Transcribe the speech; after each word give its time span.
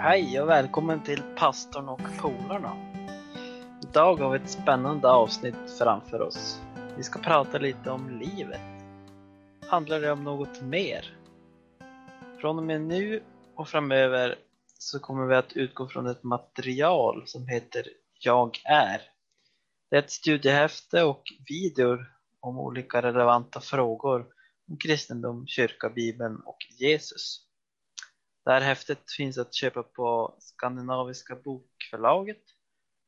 Hej 0.00 0.40
och 0.40 0.48
välkommen 0.48 1.02
till 1.02 1.22
Pastorn 1.36 1.88
och 1.88 2.00
polarna. 2.20 2.76
Idag 3.82 4.16
har 4.16 4.30
vi 4.30 4.38
ett 4.38 4.50
spännande 4.50 5.08
avsnitt 5.08 5.78
framför 5.78 6.20
oss. 6.20 6.60
Vi 6.96 7.02
ska 7.02 7.18
prata 7.18 7.58
lite 7.58 7.90
om 7.90 8.20
livet. 8.20 8.60
Handlar 9.68 10.00
det 10.00 10.12
om 10.12 10.24
något 10.24 10.62
mer? 10.62 11.16
Från 12.40 12.58
och 12.58 12.64
med 12.64 12.80
nu 12.80 13.22
och 13.54 13.68
framöver 13.68 14.38
så 14.78 14.98
kommer 14.98 15.26
vi 15.26 15.34
att 15.34 15.52
utgå 15.52 15.88
från 15.88 16.06
ett 16.06 16.22
material 16.22 17.22
som 17.26 17.48
heter 17.48 17.86
Jag 18.20 18.58
är. 18.64 19.00
Det 19.90 19.96
är 19.96 20.02
ett 20.02 20.10
studiehäfte 20.10 21.02
och 21.02 21.22
videor 21.48 22.06
om 22.40 22.58
olika 22.58 23.02
relevanta 23.02 23.60
frågor 23.60 24.26
om 24.70 24.76
kristendom, 24.76 25.46
kyrka, 25.46 25.88
bibeln 25.88 26.40
och 26.44 26.58
Jesus. 26.78 27.47
Det 28.48 28.52
här 28.54 28.60
häftet 28.60 29.10
finns 29.16 29.38
att 29.38 29.54
köpa 29.54 29.82
på 29.82 30.34
Skandinaviska 30.38 31.36
bokförlaget 31.36 32.42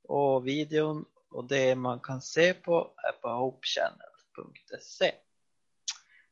och 0.08 0.46
videon 0.46 1.04
och 1.30 1.44
det 1.44 1.74
man 1.74 2.00
kan 2.00 2.22
se 2.22 2.54
på 2.54 2.90
är 2.96 3.12
på 3.12 3.28
hopechannel.se. 3.28 5.12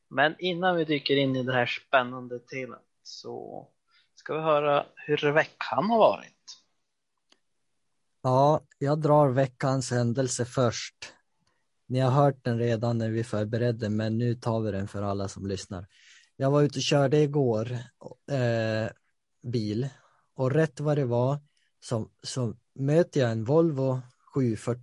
Men 0.07 0.35
innan 0.39 0.75
vi 0.75 0.85
dyker 0.85 1.15
in 1.15 1.35
i 1.35 1.43
det 1.43 1.53
här 1.53 1.65
spännande 1.65 2.39
temat 2.39 2.85
så 3.03 3.67
ska 4.15 4.33
vi 4.33 4.41
höra 4.41 4.85
hur 4.95 5.31
veckan 5.31 5.89
har 5.89 5.97
varit. 5.97 6.61
Ja, 8.21 8.61
jag 8.77 9.01
drar 9.01 9.29
veckans 9.29 9.91
händelse 9.91 10.45
först. 10.45 11.13
Ni 11.87 11.99
har 11.99 12.11
hört 12.11 12.43
den 12.43 12.59
redan 12.59 12.97
när 12.97 13.09
vi 13.09 13.23
förberedde, 13.23 13.89
men 13.89 14.17
nu 14.17 14.35
tar 14.35 14.61
vi 14.61 14.71
den 14.71 14.87
för 14.87 15.01
alla 15.01 15.27
som 15.27 15.47
lyssnar. 15.47 15.85
Jag 16.41 16.51
var 16.51 16.61
ute 16.61 16.79
och 16.79 16.83
körde 16.83 17.17
igår 17.17 17.71
eh, 18.31 18.89
bil 19.41 19.89
och 20.33 20.51
rätt 20.51 20.79
vad 20.79 20.97
det 20.97 21.05
var 21.05 21.37
så, 21.79 22.09
så 22.23 22.55
möter 22.73 23.19
jag 23.19 23.31
en 23.31 23.43
Volvo 23.43 24.01
740. 24.33 24.81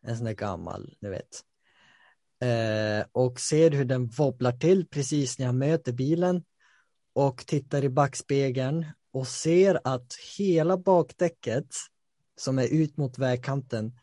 En 0.00 0.16
sån 0.16 0.24
där 0.24 0.32
gammal, 0.32 0.94
ni 1.00 1.08
vet. 1.08 1.44
Eh, 2.40 3.06
och 3.12 3.40
ser 3.40 3.70
hur 3.70 3.84
den 3.84 4.06
wobblar 4.06 4.52
till 4.52 4.86
precis 4.86 5.38
när 5.38 5.46
jag 5.46 5.54
möter 5.54 5.92
bilen 5.92 6.44
och 7.12 7.46
tittar 7.46 7.84
i 7.84 7.88
backspegeln 7.88 8.86
och 9.12 9.28
ser 9.28 9.80
att 9.84 10.14
hela 10.38 10.76
bakdäcket 10.76 11.68
som 12.36 12.58
är 12.58 12.74
ut 12.74 12.96
mot 12.96 13.18
vägkanten 13.18 13.98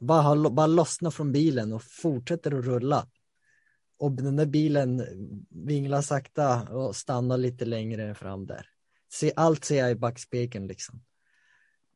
bara, 0.00 0.22
har, 0.22 0.50
bara 0.50 0.66
lossnar 0.66 1.10
från 1.10 1.32
bilen 1.32 1.72
och 1.72 1.82
fortsätter 1.82 2.58
att 2.58 2.64
rulla. 2.64 3.06
Och 4.00 4.12
den 4.12 4.36
där 4.36 4.46
bilen 4.46 5.06
vinglar 5.50 6.02
sakta 6.02 6.62
och 6.62 6.96
stannar 6.96 7.38
lite 7.38 7.64
längre 7.64 8.14
fram 8.14 8.46
där. 8.46 8.66
Se, 9.12 9.32
allt 9.36 9.64
ser 9.64 9.78
jag 9.78 9.90
i 9.90 9.94
backspegeln 9.94 10.66
liksom. 10.66 11.02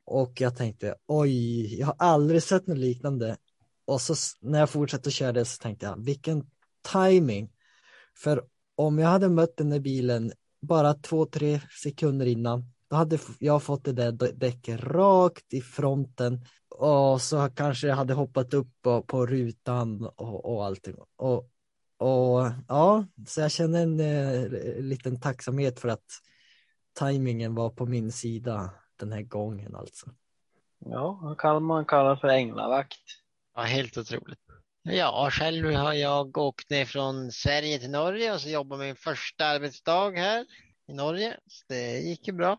Och 0.05 0.41
jag 0.41 0.57
tänkte, 0.57 0.95
oj, 1.07 1.79
jag 1.81 1.87
har 1.87 1.97
aldrig 1.99 2.43
sett 2.43 2.67
något 2.67 2.79
liknande. 2.79 3.37
Och 3.85 4.01
så 4.01 4.15
när 4.41 4.59
jag 4.59 4.71
fortsatte 4.71 5.11
köra 5.11 5.33
det 5.33 5.45
så 5.45 5.63
tänkte 5.63 5.87
jag, 5.87 6.05
vilken 6.05 6.51
timing. 6.93 7.53
För 8.17 8.45
om 8.75 8.99
jag 8.99 9.09
hade 9.09 9.29
mött 9.29 9.57
den 9.57 9.71
där 9.71 9.81
bilen 9.81 10.33
bara 10.61 10.95
två, 10.95 11.27
tre 11.27 11.61
sekunder 11.83 12.27
innan, 12.27 12.65
då 12.91 12.97
hade 12.97 13.19
jag 13.39 13.63
fått 13.63 13.85
det 13.85 13.93
där 13.93 14.13
däcket 14.33 14.81
rakt 14.81 15.55
i 15.55 15.61
fronten 15.61 16.45
och 16.69 17.23
så 17.23 17.49
kanske 17.55 17.87
jag 17.87 17.97
hade 17.97 18.15
hoppat 18.15 18.55
upp 18.55 18.69
på, 18.83 19.03
på 19.03 19.27
rutan 19.27 20.05
och, 20.17 20.55
och 20.55 20.65
allting. 20.65 20.95
Och, 21.17 21.51
och 21.99 22.51
ja, 22.69 23.07
så 23.27 23.41
jag 23.41 23.51
känner 23.51 23.83
en 23.83 24.01
eh, 24.01 24.83
liten 24.83 25.21
tacksamhet 25.21 25.81
för 25.81 25.89
att 25.89 26.07
tajmingen 26.93 27.55
var 27.55 27.71
på 27.71 27.87
min 27.87 28.13
sida 28.13 28.71
den 28.97 29.13
här 29.13 29.23
gången 29.23 29.75
alltså. 29.75 30.07
Ja, 30.79 31.19
vad 31.23 31.39
kan 31.39 31.63
man 31.63 31.85
kalla 31.85 32.17
för 32.17 32.29
änglavakt? 32.29 32.99
Ja, 33.55 33.63
helt 33.63 33.97
otroligt. 33.97 34.39
Ja, 34.83 35.29
själv 35.33 35.75
har 35.75 35.93
jag 35.93 36.39
åkt 36.39 36.71
ner 36.71 36.85
från 36.85 37.33
Sverige 37.33 37.79
till 37.79 37.91
Norge 37.91 38.35
och 38.35 38.41
så 38.41 38.49
jobbar 38.49 38.77
min 38.77 38.97
första 38.97 39.47
arbetsdag 39.47 40.11
här 40.11 40.47
i 40.89 40.93
Norge. 40.93 41.37
Så 41.47 41.65
det 41.69 41.99
gick 41.99 42.27
ju 42.29 42.33
bra. 42.33 42.59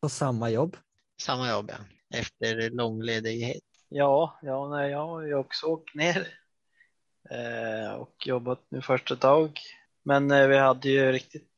På 0.00 0.08
samma 0.08 0.50
jobb? 0.50 0.76
Samma 1.22 1.50
jobb, 1.50 1.70
ja. 1.70 2.18
Efter 2.18 2.70
lång 2.70 3.02
ledighet. 3.02 3.62
Ja, 3.88 4.38
ja 4.42 4.68
nej, 4.68 4.90
jag 4.90 5.06
har 5.06 5.22
ju 5.22 5.34
också 5.34 5.66
åkt 5.66 5.94
ner 5.94 6.28
Eh, 7.30 7.92
och 7.92 8.26
jobbat 8.26 8.60
nu 8.68 8.82
första 8.82 9.14
dag. 9.14 9.60
Men 10.02 10.30
eh, 10.30 10.46
vi 10.46 10.58
hade 10.58 10.88
ju 10.88 11.12
riktigt 11.12 11.48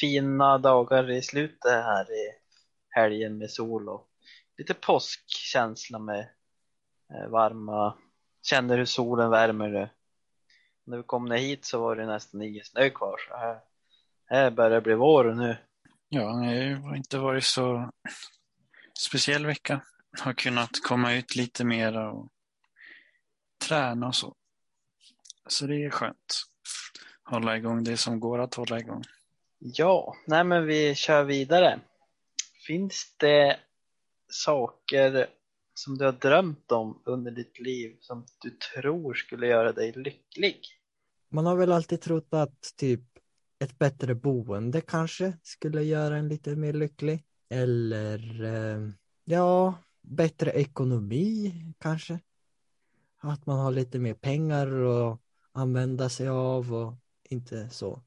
fina 0.00 0.58
dagar 0.58 1.10
i 1.10 1.22
slutet 1.22 1.72
här 1.72 2.12
i 2.12 2.32
helgen 2.88 3.38
med 3.38 3.50
sol 3.50 3.88
och 3.88 4.08
lite 4.58 4.74
påskkänsla 4.74 5.98
med 5.98 6.28
eh, 7.14 7.28
varma, 7.28 7.94
känner 8.42 8.78
hur 8.78 8.84
solen 8.84 9.30
värmer 9.30 9.68
det. 9.68 9.90
När 10.84 10.96
vi 10.96 11.02
kom 11.02 11.24
ner 11.24 11.36
hit 11.36 11.64
så 11.64 11.80
var 11.80 11.96
det 11.96 12.06
nästan 12.06 12.42
ingen 12.42 12.64
snö 12.64 12.90
kvar 12.90 13.16
så 13.28 13.36
här, 13.36 13.60
här 14.26 14.50
börjar 14.50 14.70
det 14.70 14.80
bli 14.80 14.94
vår 14.94 15.24
nu. 15.24 15.56
Ja, 16.08 16.22
det 16.22 16.74
har 16.74 16.96
inte 16.96 17.18
varit 17.18 17.44
så 17.44 17.90
speciell 18.98 19.46
vecka. 19.46 19.80
Har 20.20 20.32
kunnat 20.32 20.70
komma 20.82 21.12
ut 21.12 21.36
lite 21.36 21.64
mera 21.64 22.12
och 22.12 22.28
träna 23.68 24.06
och 24.06 24.14
så. 24.14 24.34
Så 25.48 25.66
det 25.66 25.84
är 25.84 25.90
skönt. 25.90 26.44
Hålla 27.24 27.56
igång 27.56 27.84
det 27.84 27.96
som 27.96 28.20
går 28.20 28.38
att 28.38 28.54
hålla 28.54 28.78
igång. 28.78 29.02
Ja, 29.58 30.16
nej 30.26 30.44
men 30.44 30.66
vi 30.66 30.94
kör 30.94 31.24
vidare. 31.24 31.80
Finns 32.66 33.14
det 33.16 33.56
saker 34.28 35.26
som 35.74 35.98
du 35.98 36.04
har 36.04 36.12
drömt 36.12 36.72
om 36.72 37.02
under 37.04 37.30
ditt 37.30 37.60
liv 37.60 37.96
som 38.00 38.26
du 38.40 38.50
tror 38.50 39.14
skulle 39.14 39.46
göra 39.46 39.72
dig 39.72 39.92
lycklig? 39.92 40.60
Man 41.28 41.46
har 41.46 41.56
väl 41.56 41.72
alltid 41.72 42.00
trott 42.00 42.28
att 42.30 42.76
typ 42.76 43.00
ett 43.58 43.78
bättre 43.78 44.14
boende 44.14 44.80
kanske 44.80 45.32
skulle 45.42 45.82
göra 45.82 46.16
en 46.16 46.28
lite 46.28 46.56
mer 46.56 46.72
lycklig. 46.72 47.24
Eller 47.48 48.44
eh, 48.44 48.88
ja, 49.24 49.74
bättre 50.00 50.50
ekonomi 50.50 51.54
kanske. 51.78 52.18
Att 53.20 53.46
man 53.46 53.58
har 53.58 53.70
lite 53.70 53.98
mer 53.98 54.14
pengar 54.14 54.66
att 54.66 55.21
använda 55.52 56.08
sig 56.08 56.28
av 56.28 56.74
och 56.74 56.94
inte 57.22 57.68
så. 57.68 58.02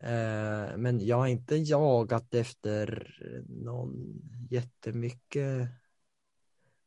Eh, 0.00 0.76
men 0.76 1.06
jag 1.06 1.16
har 1.16 1.26
inte 1.26 1.56
jagat 1.56 2.34
efter 2.34 3.16
någon 3.48 4.20
jättemycket 4.50 5.68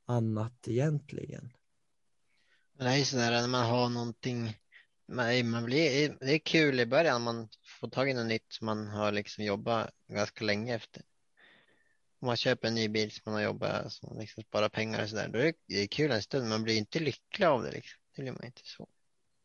annat 0.06 0.68
egentligen. 0.68 1.54
Det 2.80 2.86
är 2.86 2.98
ju 2.98 3.06
sådär 3.06 3.32
när 3.32 3.48
man 3.48 3.66
har 3.66 3.90
någonting, 3.90 4.58
man, 5.08 5.50
man 5.50 5.66
blir, 5.66 6.18
det 6.20 6.34
är 6.34 6.40
kul 6.40 6.80
i 6.80 6.86
början, 6.86 7.22
man 7.22 7.50
får 7.80 7.88
tag 7.90 8.10
i 8.10 8.14
något 8.14 8.28
nytt 8.28 8.54
som 8.54 8.66
man 8.66 8.88
har 8.88 9.12
liksom 9.12 9.44
jobbat 9.44 9.90
ganska 10.08 10.46
länge 10.46 10.76
efter. 10.76 11.04
Om 12.20 12.26
man 12.26 12.38
köper 12.38 12.68
en 12.68 12.76
ny 12.76 12.90
bil 12.90 13.12
som 13.12 13.22
man 13.26 13.34
har 13.34 13.42
jobbat, 13.42 13.94
som 13.94 14.10
man 14.10 14.20
liksom 14.20 14.44
sparar 14.44 14.70
pengar 14.70 15.04
och 15.04 15.10
sådär, 15.10 15.28
då 15.28 15.40
är 15.40 15.54
det 15.68 15.88
kul 15.88 16.12
en 16.12 16.22
stund, 16.22 16.50
man 16.50 16.64
blir 16.64 16.78
inte 16.78 17.00
lycklig 17.00 17.46
av 17.46 17.64
det 17.64 17.72
liksom. 17.72 18.00
Det 18.16 18.22
blir 18.22 18.32
man 18.32 18.46
inte 18.46 18.62
så. 18.64 18.90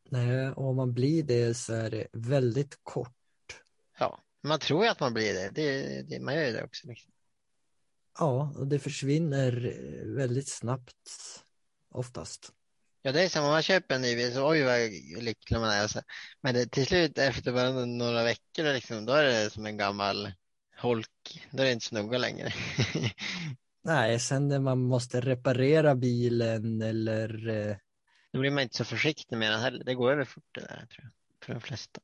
Nej, 0.08 0.48
och 0.48 0.68
om 0.68 0.76
man 0.76 0.92
blir 0.92 1.22
det 1.22 1.54
så 1.54 1.74
är 1.74 1.90
det 1.90 2.06
väldigt 2.12 2.78
kort 2.82 3.12
Ja, 3.98 4.24
man 4.42 4.58
tror 4.58 4.84
ju 4.84 4.90
att 4.90 5.00
man 5.00 5.14
blir 5.14 5.34
det. 5.34 5.50
det, 5.54 6.02
det 6.02 6.20
man 6.20 6.34
gör 6.34 6.44
ju 6.46 6.52
det 6.52 6.64
också. 6.64 6.88
Liksom. 6.88 7.12
Ja, 8.18 8.54
och 8.56 8.66
det 8.66 8.78
försvinner 8.78 9.74
väldigt 10.16 10.48
snabbt 10.48 11.10
oftast. 11.90 12.52
Ja, 13.02 13.12
det 13.12 13.22
är 13.22 13.28
som 13.28 13.44
om 13.44 13.50
man 13.50 13.62
köper 13.62 13.94
en 13.94 14.02
ny 14.02 14.16
bil 14.16 14.32
så 14.34 14.48
oj 14.50 14.62
vad 14.62 14.80
lycklig 15.24 15.60
man 15.60 15.70
är. 15.70 15.90
Men 16.40 16.54
det, 16.54 16.66
till 16.66 16.86
slut 16.86 17.18
efter 17.18 17.52
bara 17.52 17.84
några 17.84 18.24
veckor 18.24 18.74
liksom, 18.74 19.06
då 19.06 19.12
är 19.12 19.24
det 19.24 19.50
som 19.50 19.66
en 19.66 19.76
gammal 19.76 20.32
holk. 20.76 21.46
Då 21.50 21.62
är 21.62 21.66
det 21.66 21.72
inte 21.72 21.86
så 21.86 21.94
noga 21.94 22.18
längre. 22.18 22.52
Nej, 23.84 24.20
sen 24.20 24.48
när 24.48 24.58
man 24.60 24.78
måste 24.78 25.20
reparera 25.20 25.94
bilen 25.94 26.82
eller 26.82 27.48
eh, 27.48 27.76
Då 28.32 28.40
blir 28.40 28.50
man 28.50 28.62
inte 28.62 28.76
så 28.76 28.84
försiktig 28.84 29.36
med 29.36 29.52
den 29.52 29.60
heller. 29.60 29.84
Det 29.84 29.94
går 29.94 30.12
över 30.12 30.24
fort 30.24 30.44
det 30.52 30.60
där 30.60 30.86
tror 30.86 31.02
jag, 31.02 31.10
för 31.46 31.54
de 31.54 31.60
flesta. 31.60 32.00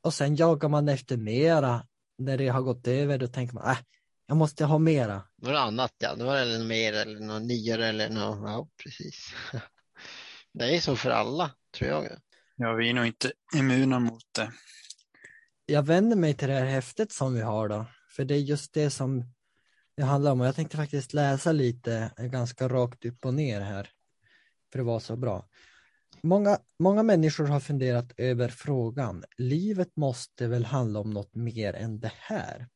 och 0.00 0.14
sen 0.14 0.36
jagar 0.36 0.68
man 0.68 0.88
efter 0.88 1.16
mera. 1.16 1.86
När 2.18 2.38
det 2.38 2.48
har 2.48 2.62
gått 2.62 2.86
över 2.86 3.18
då 3.18 3.26
tänker 3.26 3.54
man, 3.54 3.70
äh, 3.70 3.78
jag 4.26 4.36
måste 4.36 4.64
ha 4.64 4.78
mera. 4.78 5.22
Det 5.36 5.60
annat 5.60 5.94
ja, 5.98 6.14
då 6.14 6.24
var 6.24 6.36
det 6.36 6.58
något 6.58 6.66
mer 6.66 6.92
eller 6.92 7.20
något 7.20 7.42
nyare 7.42 7.86
eller 7.86 8.08
något, 8.08 8.50
ja 8.50 8.68
precis. 8.82 9.34
Det 10.52 10.76
är 10.76 10.80
så 10.80 10.96
för 10.96 11.10
alla, 11.10 11.50
tror 11.78 11.90
jag. 11.90 12.18
Ja, 12.56 12.72
vi 12.72 12.90
är 12.90 12.94
nog 12.94 13.06
inte 13.06 13.32
immuna 13.56 13.98
mot 13.98 14.24
det. 14.34 14.52
Jag 15.66 15.82
vänder 15.82 16.16
mig 16.16 16.34
till 16.34 16.48
det 16.48 16.54
här 16.54 16.66
häftet 16.66 17.12
som 17.12 17.34
vi 17.34 17.40
har 17.40 17.68
då, 17.68 17.86
för 18.08 18.24
det 18.24 18.34
är 18.34 18.38
just 18.38 18.72
det 18.72 18.90
som 18.90 19.24
det 19.96 20.02
handlar 20.02 20.32
om. 20.32 20.40
Och 20.40 20.46
jag 20.46 20.54
tänkte 20.56 20.76
faktiskt 20.76 21.14
läsa 21.14 21.52
lite 21.52 22.10
ganska 22.18 22.68
rakt 22.68 23.04
upp 23.04 23.24
och 23.24 23.34
ner 23.34 23.60
här, 23.60 23.90
för 24.72 24.78
det 24.78 24.84
var 24.84 25.00
så 25.00 25.16
bra. 25.16 25.48
Många, 26.22 26.58
många 26.78 27.02
människor 27.02 27.46
har 27.46 27.60
funderat 27.60 28.12
över 28.16 28.48
frågan, 28.48 29.24
livet 29.38 29.96
måste 29.96 30.46
väl 30.48 30.64
handla 30.64 31.00
om 31.00 31.10
något 31.10 31.34
mer 31.34 31.74
än 31.74 32.00
det 32.00 32.12
här? 32.14 32.68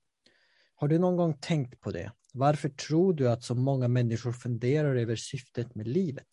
Har 0.75 0.89
du 0.89 0.99
någon 0.99 1.17
gång 1.17 1.39
tänkt 1.41 1.81
på 1.81 1.91
det? 1.91 2.13
Varför 2.35 2.69
tror 2.69 3.15
du 3.15 3.31
att 3.31 3.45
så 3.45 3.55
många 3.55 3.89
människor 3.89 4.33
funderar 4.33 4.97
över 4.97 5.17
syftet 5.17 5.75
med 5.75 5.89
livet? 5.89 6.27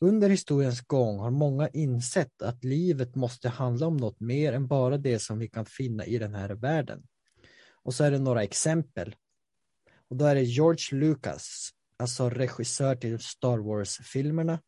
Under 0.00 0.28
historiens 0.28 0.80
gång 0.80 1.18
har 1.18 1.30
många 1.30 1.68
insett 1.68 2.42
att 2.42 2.64
livet 2.64 3.14
måste 3.14 3.48
handla 3.48 3.86
om 3.86 3.96
något 3.96 4.20
mer 4.20 4.52
än 4.52 4.66
bara 4.66 4.98
det 4.98 5.18
som 5.18 5.38
vi 5.38 5.48
kan 5.48 5.66
finna 5.66 6.06
i 6.06 6.18
den 6.18 6.34
här 6.34 6.48
världen. 6.48 7.02
Och 7.82 7.94
så 7.94 8.04
är 8.04 8.10
det 8.10 8.18
några 8.18 8.42
exempel. 8.42 9.16
Och 10.10 10.16
då 10.16 10.24
är 10.24 10.34
det 10.34 10.42
George 10.42 10.98
Lucas, 10.98 11.70
alltså 11.98 12.30
regissör 12.30 12.96
till 12.96 13.18
Star 13.18 13.58
Wars-filmerna, 13.58 14.60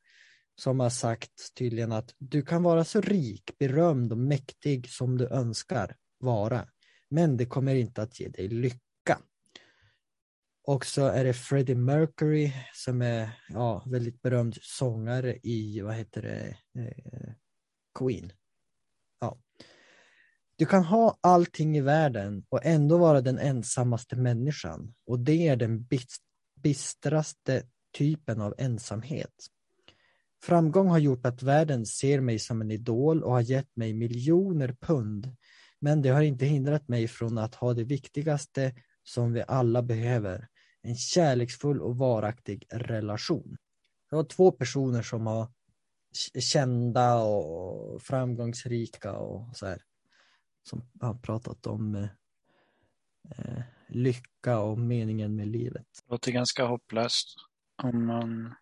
som 0.54 0.80
har 0.80 0.90
sagt 0.90 1.54
tydligen 1.54 1.92
att 1.92 2.14
du 2.18 2.42
kan 2.42 2.62
vara 2.62 2.84
så 2.84 3.00
rik, 3.00 3.58
berömd 3.58 4.12
och 4.12 4.18
mäktig 4.18 4.90
som 4.90 5.18
du 5.18 5.28
önskar 5.28 5.96
vara, 6.18 6.68
men 7.08 7.36
det 7.36 7.46
kommer 7.46 7.74
inte 7.74 8.02
att 8.02 8.20
ge 8.20 8.28
dig 8.28 8.48
lycka. 8.48 9.18
Och 10.62 10.86
så 10.86 11.06
är 11.06 11.24
det 11.24 11.32
Freddie 11.32 11.74
Mercury 11.74 12.52
som 12.74 13.02
är 13.02 13.30
ja, 13.48 13.84
väldigt 13.86 14.22
berömd 14.22 14.58
sångare 14.62 15.38
i, 15.42 15.80
vad 15.80 15.94
heter 15.94 16.22
det, 16.22 16.56
eh, 16.80 17.32
Queen. 17.98 18.32
Ja. 19.20 19.38
Du 20.56 20.66
kan 20.66 20.84
ha 20.84 21.18
allting 21.20 21.76
i 21.76 21.80
världen 21.80 22.44
och 22.48 22.64
ändå 22.64 22.98
vara 22.98 23.20
den 23.20 23.38
ensammaste 23.38 24.16
människan 24.16 24.94
och 25.06 25.20
det 25.20 25.48
är 25.48 25.56
den 25.56 25.84
bistraste 26.62 27.62
typen 27.98 28.40
av 28.40 28.54
ensamhet. 28.58 29.46
Framgång 30.42 30.88
har 30.88 30.98
gjort 30.98 31.26
att 31.26 31.42
världen 31.42 31.86
ser 31.86 32.20
mig 32.20 32.38
som 32.38 32.60
en 32.60 32.70
idol 32.70 33.22
och 33.22 33.32
har 33.32 33.40
gett 33.40 33.76
mig 33.76 33.92
miljoner 33.92 34.76
pund. 34.80 35.36
Men 35.78 36.02
det 36.02 36.08
har 36.08 36.22
inte 36.22 36.46
hindrat 36.46 36.88
mig 36.88 37.08
från 37.08 37.38
att 37.38 37.54
ha 37.54 37.74
det 37.74 37.84
viktigaste 37.84 38.74
som 39.02 39.32
vi 39.32 39.44
alla 39.48 39.82
behöver. 39.82 40.48
En 40.82 40.96
kärleksfull 40.96 41.80
och 41.80 41.96
varaktig 41.96 42.66
relation. 42.70 43.56
Det 44.10 44.16
var 44.16 44.24
två 44.24 44.52
personer 44.52 45.02
som 45.02 45.24
var 45.24 45.48
kända 46.38 47.22
och 47.22 48.02
framgångsrika 48.02 49.12
och 49.12 49.56
så 49.56 49.66
här. 49.66 49.82
Som 50.62 50.82
har 51.00 51.14
pratat 51.14 51.66
om 51.66 51.94
eh, 51.94 52.08
eh 53.30 53.62
lycka 53.90 54.58
och 54.58 54.78
meningen 54.78 55.36
med 55.36 55.48
livet. 55.48 55.86
Det 56.04 56.12
låter 56.12 56.32
ganska 56.32 56.64
hopplöst 56.64 57.34
om 57.82 58.06
man 58.06 58.54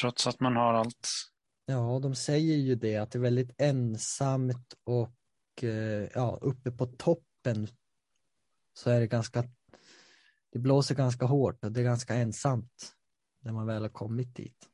trots 0.00 0.26
att 0.26 0.40
man 0.40 0.56
har 0.56 0.74
allt. 0.74 1.08
Ja, 1.66 1.98
de 2.02 2.14
säger 2.14 2.56
ju 2.56 2.74
det 2.74 2.96
att 2.96 3.10
det 3.10 3.18
är 3.18 3.22
väldigt 3.22 3.54
ensamt 3.58 4.74
och 4.84 5.64
eh, 5.64 6.08
ja, 6.14 6.38
uppe 6.40 6.70
på 6.70 6.86
toppen 6.86 7.68
så 8.74 8.90
är 8.90 9.00
det 9.00 9.06
ganska, 9.06 9.44
det 10.52 10.58
blåser 10.58 10.94
ganska 10.94 11.26
hårt 11.26 11.64
och 11.64 11.72
det 11.72 11.80
är 11.80 11.84
ganska 11.84 12.14
ensamt 12.14 12.92
när 13.40 13.52
man 13.52 13.66
väl 13.66 13.82
har 13.82 13.88
kommit 13.88 14.36
dit. 14.36 14.68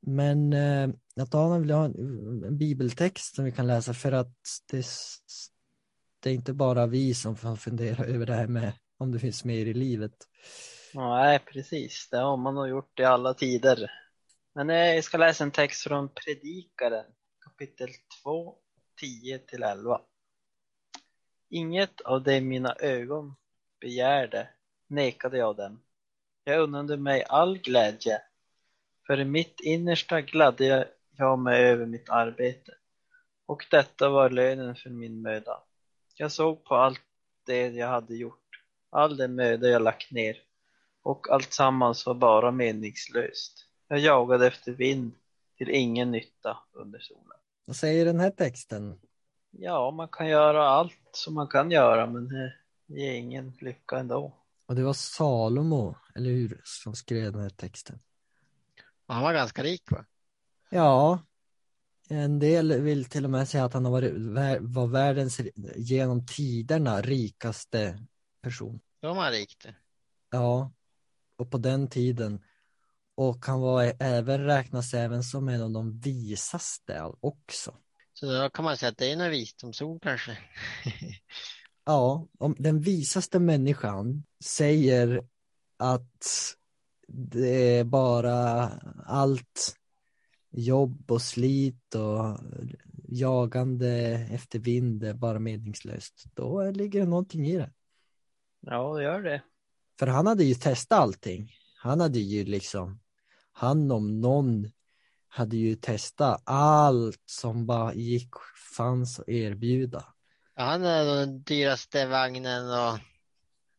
Men 0.00 0.52
eh, 0.52 0.90
Adam 1.16 1.60
vill 1.60 1.70
ha 1.70 1.84
en, 1.84 2.44
en, 2.44 2.58
bibeltext 2.58 3.34
som 3.34 3.44
vi 3.44 3.52
kan 3.52 3.66
läsa 3.66 3.94
för 3.94 4.12
att 4.12 4.34
det, 4.70 4.86
det 6.20 6.30
är 6.30 6.34
inte 6.34 6.52
bara 6.52 6.86
vi 6.86 7.14
som 7.14 7.36
får 7.36 7.56
fundera 7.56 8.04
över 8.04 8.26
det 8.26 8.34
här 8.34 8.46
med 8.46 8.72
om 8.98 9.12
det 9.12 9.18
finns 9.18 9.44
mer 9.44 9.66
i 9.66 9.74
livet. 9.74 10.28
Nej, 10.94 11.38
precis. 11.38 12.08
Det 12.10 12.18
har 12.18 12.36
man 12.36 12.54
nog 12.54 12.68
gjort 12.68 13.00
i 13.00 13.04
alla 13.04 13.34
tider. 13.34 13.90
Men 14.54 14.70
eh, 14.70 14.94
jag 14.94 15.04
ska 15.04 15.18
läsa 15.18 15.44
en 15.44 15.50
text 15.50 15.82
från 15.82 16.08
Predikaren 16.08 17.04
kapitel 17.58 17.88
2, 18.22 18.54
10 19.00 19.38
till 19.38 19.62
11. 19.62 20.00
Inget 21.50 22.00
av 22.00 22.22
det 22.22 22.40
mina 22.40 22.74
ögon 22.74 23.34
begärde 23.80 24.48
nekade 24.88 25.38
jag 25.38 25.56
dem. 25.56 25.82
Jag 26.44 26.60
unnade 26.60 26.96
mig 26.96 27.24
all 27.28 27.58
glädje, 27.58 28.22
för 29.06 29.20
i 29.20 29.24
mitt 29.24 29.60
innersta 29.60 30.20
gladde 30.20 30.88
jag 31.16 31.38
mig 31.38 31.64
över 31.64 31.86
mitt 31.86 32.08
arbete, 32.08 32.74
och 33.46 33.66
detta 33.70 34.08
var 34.08 34.30
lönen 34.30 34.76
för 34.76 34.90
min 34.90 35.22
möda. 35.22 35.62
Jag 36.14 36.32
såg 36.32 36.64
på 36.64 36.74
allt 36.74 37.02
det 37.46 37.68
jag 37.68 37.88
hade 37.88 38.16
gjort, 38.16 38.47
all 38.90 39.16
den 39.16 39.34
möda 39.34 39.68
jag 39.68 39.82
lagt 39.82 40.10
ner, 40.10 40.36
och 41.02 41.30
allt 41.30 41.52
sammans 41.52 42.06
var 42.06 42.14
bara 42.14 42.50
meningslöst. 42.50 43.66
Jag 43.88 43.98
jagade 43.98 44.46
efter 44.46 44.72
vind 44.72 45.12
till 45.58 45.70
ingen 45.70 46.10
nytta 46.10 46.58
under 46.72 46.98
solen. 46.98 47.38
Vad 47.64 47.76
säger 47.76 48.04
den 48.04 48.20
här 48.20 48.30
texten? 48.30 49.00
Ja, 49.50 49.90
man 49.90 50.08
kan 50.08 50.28
göra 50.28 50.68
allt 50.68 51.08
som 51.12 51.34
man 51.34 51.48
kan 51.48 51.70
göra, 51.70 52.06
men 52.06 52.28
det 52.28 52.52
ger 52.86 53.12
ingen 53.12 53.52
lycka 53.60 53.98
ändå. 53.98 54.34
Och 54.66 54.74
det 54.74 54.82
var 54.82 54.92
Salomo, 54.92 55.96
eller 56.14 56.30
hur, 56.30 56.60
som 56.64 56.94
skrev 56.94 57.32
den 57.32 57.42
här 57.42 57.50
texten. 57.50 57.98
Han 59.06 59.22
var 59.22 59.32
ganska 59.32 59.62
rik 59.62 59.90
va? 59.90 60.04
Ja, 60.70 61.18
en 62.08 62.38
del 62.38 62.80
vill 62.80 63.04
till 63.04 63.24
och 63.24 63.30
med 63.30 63.48
säga 63.48 63.64
att 63.64 63.72
han 63.72 63.84
har 63.84 63.92
varit, 63.92 64.12
var 64.60 64.86
världens 64.86 65.40
genom 65.76 66.26
tiderna 66.26 67.00
rikaste 67.00 67.98
person. 68.40 68.80
De 69.00 69.16
var 69.16 69.30
rikt. 69.30 69.66
Ja, 70.30 70.72
och 71.36 71.50
på 71.50 71.58
den 71.58 71.88
tiden 71.88 72.40
och 73.18 73.46
han 73.46 73.60
var 73.60 73.92
även 73.98 74.44
räknas 74.44 74.94
även 74.94 75.22
som 75.22 75.48
en 75.48 75.62
av 75.62 75.70
de 75.70 75.98
visaste 75.98 77.12
också. 77.20 77.74
Så 78.12 78.26
då 78.32 78.50
kan 78.50 78.64
man 78.64 78.76
säga 78.76 78.90
att 78.90 78.98
det 78.98 79.12
är 79.12 79.12
en 79.12 79.30
visdomsord 79.30 80.02
kanske? 80.02 80.38
ja, 81.84 82.26
om 82.38 82.56
den 82.58 82.80
visaste 82.80 83.38
människan 83.38 84.24
säger 84.44 85.22
att 85.76 86.26
det 87.08 87.78
är 87.78 87.84
bara 87.84 88.68
allt 89.06 89.76
jobb 90.50 91.10
och 91.10 91.22
slit 91.22 91.94
och 91.94 92.38
jagande 93.08 93.90
efter 94.30 94.58
vind 94.58 95.04
är 95.04 95.14
bara 95.14 95.38
meningslöst. 95.38 96.24
Då 96.34 96.70
ligger 96.70 97.00
det 97.00 97.06
någonting 97.06 97.46
i 97.46 97.56
det. 97.56 97.70
Ja, 98.70 98.94
det 98.94 99.02
gör 99.02 99.22
det. 99.22 99.42
För 99.98 100.06
han 100.06 100.26
hade 100.26 100.44
ju 100.44 100.54
testat 100.54 100.98
allting. 100.98 101.52
Han 101.76 102.00
hade 102.00 102.18
ju 102.18 102.44
liksom 102.44 103.00
han 103.52 103.90
om 103.90 104.20
någon 104.20 104.70
hade 105.28 105.56
ju 105.56 105.74
testat 105.74 106.42
allt 106.44 107.22
som 107.26 107.66
bara 107.66 107.94
gick, 107.94 108.30
fanns 108.76 109.20
att 109.20 109.28
erbjuda. 109.28 110.04
Ja, 110.56 110.62
han 110.62 110.84
är 110.84 111.04
den 111.04 111.42
dyraste 111.42 112.06
vagnen 112.06 112.70
och 112.70 112.98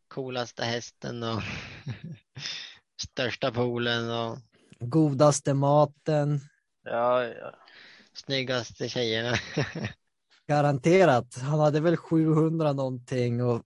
coolaste 0.07 0.63
hästen 0.63 1.23
och 1.23 1.41
största 3.01 3.51
poolen 3.51 4.11
och 4.11 4.37
godaste 4.79 5.53
maten. 5.53 6.39
Ja, 6.83 7.23
ja. 7.23 7.55
Snyggaste 8.13 8.89
tjejerna. 8.89 9.37
Garanterat. 10.47 11.37
Han 11.41 11.59
hade 11.59 11.79
väl 11.79 11.97
700 11.97 12.73
någonting 12.73 13.43
och 13.43 13.63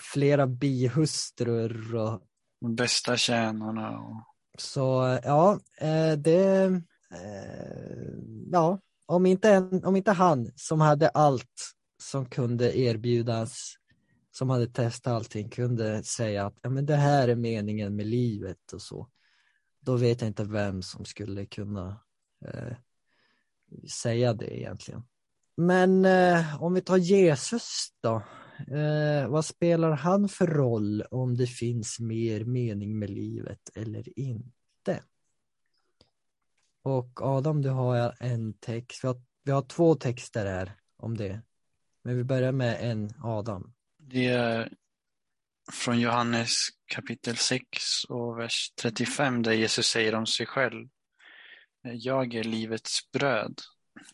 flera 0.00 0.46
bihustrur 0.46 1.94
och 1.96 2.20
bästa 2.60 3.16
tjänarna 3.16 3.98
och 3.98 4.34
så 4.58 5.18
ja, 5.24 5.60
eh, 5.78 6.12
det, 6.12 6.64
eh, 7.10 8.14
ja, 8.52 8.80
om 9.06 9.26
inte, 9.26 9.50
en, 9.50 9.84
om 9.84 9.96
inte 9.96 10.12
han 10.12 10.50
som 10.56 10.80
hade 10.80 11.08
allt 11.08 11.74
som 12.02 12.26
kunde 12.26 12.78
erbjudas, 12.78 13.74
som 14.30 14.50
hade 14.50 14.66
testat 14.66 15.12
allting, 15.12 15.48
kunde 15.48 16.04
säga 16.04 16.46
att 16.46 16.54
ja, 16.62 16.70
men 16.70 16.86
det 16.86 16.96
här 16.96 17.28
är 17.28 17.34
meningen 17.34 17.96
med 17.96 18.06
livet 18.06 18.72
och 18.72 18.82
så. 18.82 19.08
Då 19.80 19.96
vet 19.96 20.20
jag 20.20 20.28
inte 20.28 20.44
vem 20.44 20.82
som 20.82 21.04
skulle 21.04 21.46
kunna 21.46 22.00
eh, 22.46 22.76
säga 23.90 24.32
det 24.32 24.58
egentligen. 24.58 25.02
Men 25.56 26.04
eh, 26.04 26.62
om 26.62 26.74
vi 26.74 26.80
tar 26.80 26.96
Jesus 26.96 27.88
då. 28.00 28.22
Eh, 28.58 29.28
vad 29.28 29.44
spelar 29.44 29.90
han 29.90 30.28
för 30.28 30.46
roll 30.46 31.02
om 31.10 31.36
det 31.36 31.46
finns 31.46 32.00
mer 32.00 32.44
mening 32.44 32.98
med 32.98 33.10
livet 33.10 33.70
eller 33.74 34.18
inte? 34.18 35.02
Och 36.82 37.22
Adam, 37.22 37.62
du 37.62 37.68
har 37.68 38.14
en 38.20 38.52
text. 38.52 39.04
Vi 39.04 39.08
har, 39.08 39.22
vi 39.44 39.52
har 39.52 39.62
två 39.62 39.94
texter 39.94 40.46
här 40.46 40.72
om 40.96 41.16
det. 41.16 41.42
Men 42.02 42.16
vi 42.16 42.24
börjar 42.24 42.52
med 42.52 42.90
en 42.90 43.10
Adam. 43.22 43.72
Det 43.98 44.26
är 44.26 44.72
från 45.72 46.00
Johannes 46.00 46.50
kapitel 46.86 47.36
6 47.36 47.66
och 48.08 48.38
vers 48.38 48.72
35 48.82 49.42
där 49.42 49.52
Jesus 49.52 49.86
säger 49.86 50.14
om 50.14 50.26
sig 50.26 50.46
själv. 50.46 50.88
Jag 51.82 52.34
är 52.34 52.44
livets 52.44 53.10
bröd. 53.12 53.60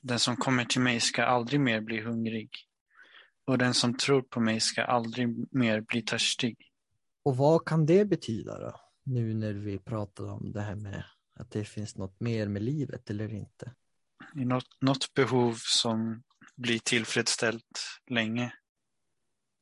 Den 0.01 0.19
som 0.19 0.37
kommer 0.37 0.65
till 0.65 0.81
mig 0.81 1.01
ska 1.01 1.25
aldrig 1.25 1.61
mer 1.61 1.81
bli 1.81 2.01
hungrig 2.01 2.51
och 3.51 3.59
den 3.59 3.75
som 3.75 3.97
tror 3.97 4.23
på 4.23 4.41
mig 4.41 4.61
ska 4.61 4.85
aldrig 4.85 5.55
mer 5.55 5.81
bli 5.81 6.03
törstig. 6.03 6.57
Och 7.23 7.37
vad 7.37 7.65
kan 7.65 7.87
det 7.87 8.05
betyda 8.05 8.59
då? 8.59 8.81
Nu 9.03 9.35
när 9.35 9.53
vi 9.53 9.79
pratar 9.79 10.25
om 10.25 10.53
det 10.53 10.61
här 10.61 10.75
med 10.75 11.05
att 11.35 11.51
det 11.51 11.65
finns 11.65 11.97
något 11.97 12.21
mer 12.21 12.49
med 12.49 12.63
livet 12.63 13.11
eller 13.11 13.35
inte. 13.35 13.75
Något, 14.35 14.67
något 14.81 15.15
behov 15.15 15.57
som 15.59 16.23
blir 16.57 16.79
tillfredsställt 16.79 17.81
länge. 18.11 18.53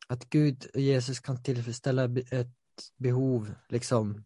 att 0.07 0.31
Gud 0.31 0.67
och 0.75 0.81
Jesus 0.81 1.21
kan 1.21 1.43
tillfredsställa 1.43 2.05
ett 2.31 2.93
behov 2.97 3.55
liksom 3.69 4.25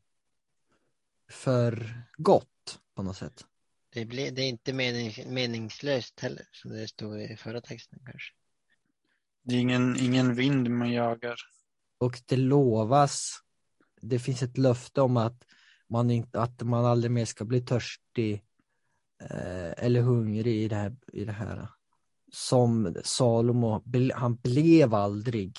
för 1.30 2.02
gott 2.16 2.80
på 2.94 3.02
något 3.02 3.16
sätt. 3.16 3.44
Det, 3.90 4.04
blir, 4.04 4.30
det 4.30 4.42
är 4.42 4.48
inte 4.48 4.72
mening, 4.72 5.12
meningslöst 5.26 6.20
heller, 6.20 6.48
som 6.52 6.70
det 6.70 6.88
stod 6.88 7.22
i 7.22 7.36
förra 7.36 7.60
texten 7.60 7.98
kanske. 8.04 8.32
Det 9.42 9.54
är 9.54 9.58
ingen, 9.58 9.96
ingen 10.00 10.34
vind 10.34 10.70
man 10.70 10.92
jagar. 10.92 11.36
Och 11.98 12.20
det 12.26 12.36
lovas, 12.36 13.38
det 14.00 14.18
finns 14.18 14.42
ett 14.42 14.58
löfte 14.58 15.00
om 15.00 15.16
att 15.16 15.44
man, 15.88 16.10
inte, 16.10 16.40
att 16.40 16.62
man 16.62 16.84
aldrig 16.84 17.10
mer 17.10 17.24
ska 17.24 17.44
bli 17.44 17.60
törstig 17.60 18.44
eh, 19.20 19.84
eller 19.84 20.00
hungrig 20.00 20.56
i 20.56 20.68
det 20.68 20.76
här. 20.76 20.96
I 21.12 21.24
det 21.24 21.32
här. 21.32 21.68
Som 22.32 22.96
Salomo, 23.04 23.82
han 24.14 24.36
blev 24.36 24.94
aldrig 24.94 25.58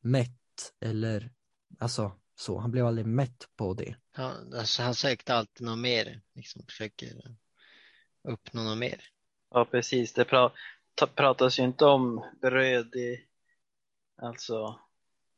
mätt 0.00 0.72
eller 0.80 1.30
alltså 1.78 2.12
så, 2.34 2.58
han 2.58 2.70
blev 2.70 2.86
aldrig 2.86 3.06
mätt 3.06 3.48
på 3.56 3.74
det. 3.74 3.96
Ja, 4.16 4.34
alltså 4.54 4.82
han 4.82 4.94
sökte 4.94 5.34
alltid 5.34 5.66
något 5.66 5.78
mer, 5.78 6.20
liksom 6.34 6.62
försöker 6.66 7.36
uppnå 8.28 8.62
något 8.62 8.78
mer. 8.78 9.00
Ja, 9.50 9.64
precis. 9.64 10.12
Det 10.12 10.24
pra 10.24 10.52
pratas 11.06 11.58
ju 11.58 11.62
inte 11.62 11.84
om 11.84 12.24
bröd 12.40 12.94
i 12.94 13.20
alltså 14.22 14.78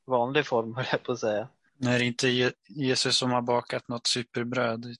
vanlig 0.06 0.46
form, 0.46 0.74
höll 0.76 0.86
jag 0.92 1.02
på 1.02 1.12
att 1.12 1.20
säga. 1.20 1.48
När 1.76 1.98
det 1.98 2.04
inte 2.04 2.28
är 2.28 2.30
Je- 2.30 2.52
Jesus 2.66 3.16
som 3.16 3.30
har 3.30 3.42
bakat 3.42 3.88
något 3.88 4.06
superbröd. 4.06 4.96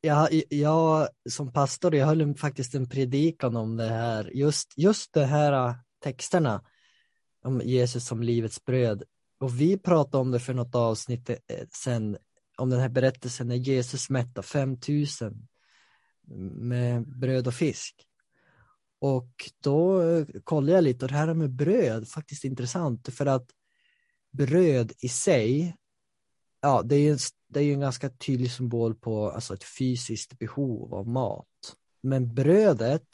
Jag, 0.00 0.28
jag 0.50 1.08
som 1.28 1.52
pastor, 1.52 1.94
jag 1.94 2.06
höll 2.06 2.34
faktiskt 2.34 2.74
en 2.74 2.88
predikan 2.88 3.56
om 3.56 3.76
det 3.76 3.88
här, 3.88 4.30
just, 4.34 4.72
just 4.76 5.12
de 5.12 5.24
här 5.24 5.74
texterna 6.02 6.64
om 7.42 7.60
Jesus 7.64 8.06
som 8.06 8.22
livets 8.22 8.64
bröd. 8.64 9.02
Och 9.40 9.60
vi 9.60 9.78
pratade 9.78 10.20
om 10.20 10.30
det 10.30 10.40
för 10.40 10.54
något 10.54 10.74
avsnitt 10.74 11.30
eh, 11.30 11.36
sen, 11.70 12.16
om 12.56 12.70
den 12.70 12.80
här 12.80 12.88
berättelsen 12.88 13.48
när 13.48 13.56
Jesus 13.56 14.10
mättade 14.10 14.46
5000 14.46 15.48
med 16.54 17.18
bröd 17.18 17.46
och 17.46 17.54
fisk. 17.54 18.06
Och 18.98 19.50
då 19.62 20.02
eh, 20.02 20.26
kollade 20.44 20.72
jag 20.72 20.84
lite 20.84 21.04
och 21.04 21.10
det 21.10 21.16
här 21.16 21.34
med 21.34 21.50
bröd, 21.50 22.08
faktiskt 22.08 22.44
intressant 22.44 23.08
för 23.14 23.26
att 23.26 23.50
bröd 24.32 24.92
i 24.98 25.08
sig, 25.08 25.76
ja 26.60 26.82
det 26.82 26.94
är 26.94 27.00
ju 27.00 27.12
en, 27.12 27.18
det 27.48 27.60
är 27.60 27.64
ju 27.64 27.72
en 27.72 27.80
ganska 27.80 28.10
tydlig 28.10 28.50
symbol 28.50 28.94
på 28.94 29.30
alltså 29.30 29.54
ett 29.54 29.64
fysiskt 29.64 30.38
behov 30.38 30.94
av 30.94 31.08
mat. 31.08 31.76
Men 32.00 32.34
brödet 32.34 33.08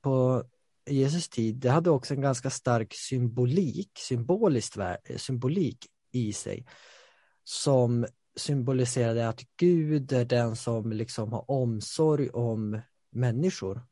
på 0.00 0.44
Jesus 0.86 1.28
tid, 1.28 1.56
det 1.56 1.70
hade 1.70 1.90
också 1.90 2.14
en 2.14 2.20
ganska 2.20 2.50
stark 2.50 2.94
symbolik, 2.94 3.90
symboliskt 3.98 4.76
symbolik 5.16 5.86
i 6.12 6.32
sig. 6.32 6.66
Som 7.44 8.06
symboliserade 8.36 9.28
att 9.28 9.40
Gud 9.56 10.12
är 10.12 10.24
den 10.24 10.56
som 10.56 10.92
liksom 10.92 11.32
har 11.32 11.50
omsorg 11.50 12.30
om 12.30 12.80
människor. 13.10 13.82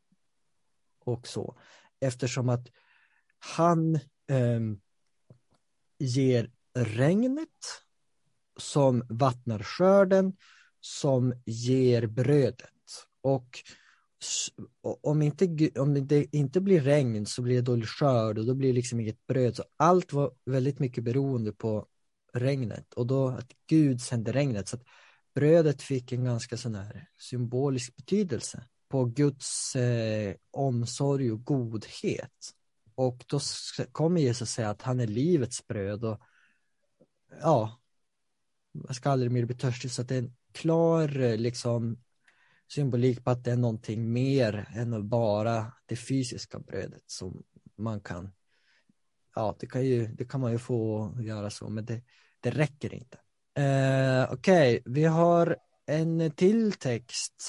Och 1.07 1.27
så. 1.29 1.57
Eftersom 2.01 2.49
att 2.49 2.69
han 3.39 3.95
eh, 4.29 4.61
ger 5.99 6.51
regnet 6.75 7.49
som 8.59 9.07
vattnar 9.09 9.59
skörden, 9.63 10.37
som 10.81 11.35
ger 11.47 12.07
brödet. 12.07 12.71
Och 13.21 13.59
om, 14.81 15.23
inte, 15.23 15.71
om 15.81 16.07
det 16.07 16.35
inte 16.35 16.61
blir 16.61 16.81
regn 16.81 17.27
så 17.27 17.43
blir 17.43 17.57
det 17.57 17.63
dålig 17.63 17.89
skörd 17.89 18.39
och 18.39 18.47
då 18.47 18.55
blir 18.55 18.69
det 18.69 18.75
liksom 18.75 19.01
inget 19.01 19.27
bröd. 19.27 19.57
Så 19.57 19.65
allt 19.77 20.13
var 20.13 20.33
väldigt 20.45 20.79
mycket 20.79 21.05
beroende 21.05 21.53
på 21.53 21.87
regnet 22.33 22.95
och 22.95 23.07
då 23.07 23.29
att 23.29 23.53
Gud 23.67 24.01
sände 24.01 24.33
regnet. 24.33 24.69
Så 24.69 24.77
att 24.77 24.83
brödet 25.35 25.83
fick 25.83 26.13
en 26.13 26.25
ganska 26.25 26.57
sån 26.57 26.75
här 26.75 27.09
symbolisk 27.19 27.97
betydelse 27.97 28.65
på 28.89 29.05
Guds 29.05 29.77
eh, 29.77 30.35
omsorg 30.51 31.33
och 31.33 31.45
godhet. 31.45 32.53
Och 32.95 33.25
då 33.27 33.41
kommer 33.93 34.21
Jesus 34.21 34.51
säga 34.51 34.71
att 34.71 34.83
han 34.83 35.01
är 35.01 35.07
livets 35.07 35.67
bröd 35.67 36.05
och 36.05 36.21
ja, 37.41 37.81
man 38.73 38.95
ska 38.95 39.11
aldrig 39.11 39.33
mer 39.33 39.45
bli 39.45 39.57
törstig 39.57 39.91
så 39.91 40.03
att 40.03 40.09
det 40.09 40.15
är 40.15 40.23
en 40.23 40.37
klar 40.53 41.21
eh, 41.21 41.37
liksom 41.37 41.99
symbolik 42.73 43.25
på 43.25 43.31
att 43.31 43.45
det 43.45 43.53
är 43.53 43.57
någonting 43.57 44.13
mer 44.13 44.69
än 44.75 45.09
bara 45.09 45.73
det 45.87 45.97
fysiska 45.97 46.59
brödet 46.59 47.03
som 47.07 47.43
man 47.77 48.01
kan 48.01 48.33
ja, 49.37 49.57
det 49.59 49.67
kan, 49.67 49.85
ju, 49.85 50.07
det 50.07 50.25
kan 50.25 50.41
man 50.41 50.53
ju 50.53 50.59
få 50.59 51.13
göra 51.21 51.51
så, 51.51 51.69
men 51.69 51.85
det, 51.85 52.03
det 52.41 52.51
räcker 52.51 52.95
inte. 52.95 53.19
Eh, 53.63 54.33
Okej, 54.33 54.83
vi 54.85 55.05
har 55.05 55.57
en 55.87 56.31
till 56.31 56.73
text 56.73 57.43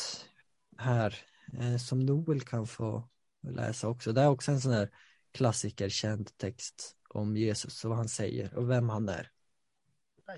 här 0.77 1.15
eh, 1.59 1.77
som 1.77 1.99
Noel 1.99 2.41
kan 2.41 2.67
få 2.67 3.09
läsa 3.47 3.87
också. 3.87 4.11
Det 4.11 4.21
är 4.21 4.29
också 4.29 4.51
en 4.51 4.61
sån 4.61 4.73
här 4.73 4.89
klassikerkänd 5.31 6.37
text 6.37 6.95
om 7.09 7.37
Jesus 7.37 7.83
och 7.83 7.89
vad 7.89 7.97
han 7.97 8.09
säger 8.09 8.53
och 8.53 8.69
vem 8.69 8.89
han 8.89 9.09
är. 9.09 9.31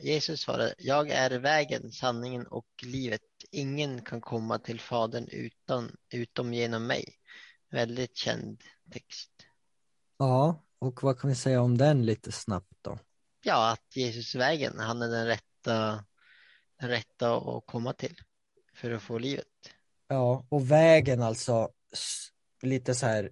Jesus 0.01 0.41
svarade, 0.41 0.75
jag 0.77 1.09
är 1.09 1.39
vägen, 1.39 1.91
sanningen 1.91 2.47
och 2.47 2.67
livet. 2.83 3.21
Ingen 3.51 4.01
kan 4.01 4.21
komma 4.21 4.59
till 4.59 4.79
Fadern 4.79 5.27
utan, 5.27 5.95
utom 6.09 6.53
genom 6.53 6.87
mig. 6.87 7.05
Väldigt 7.69 8.17
känd 8.17 8.63
text. 8.91 9.31
Ja, 10.17 10.63
och 10.79 11.03
vad 11.03 11.19
kan 11.19 11.29
vi 11.29 11.35
säga 11.35 11.61
om 11.61 11.77
den 11.77 12.05
lite 12.05 12.31
snabbt 12.31 12.77
då? 12.81 12.99
Ja, 13.43 13.71
att 13.71 13.95
Jesus 13.95 14.35
är 14.35 14.39
vägen, 14.39 14.79
han 14.79 15.01
är 15.01 15.07
den 15.07 15.25
rätta, 15.25 16.05
den 16.79 16.89
rätta 16.89 17.37
att 17.37 17.65
komma 17.65 17.93
till 17.93 18.15
för 18.73 18.91
att 18.91 19.01
få 19.01 19.17
livet. 19.17 19.47
Ja, 20.11 20.45
och 20.49 20.71
vägen 20.71 21.21
alltså 21.21 21.69
lite 22.61 22.95
så 22.95 23.05
här 23.05 23.31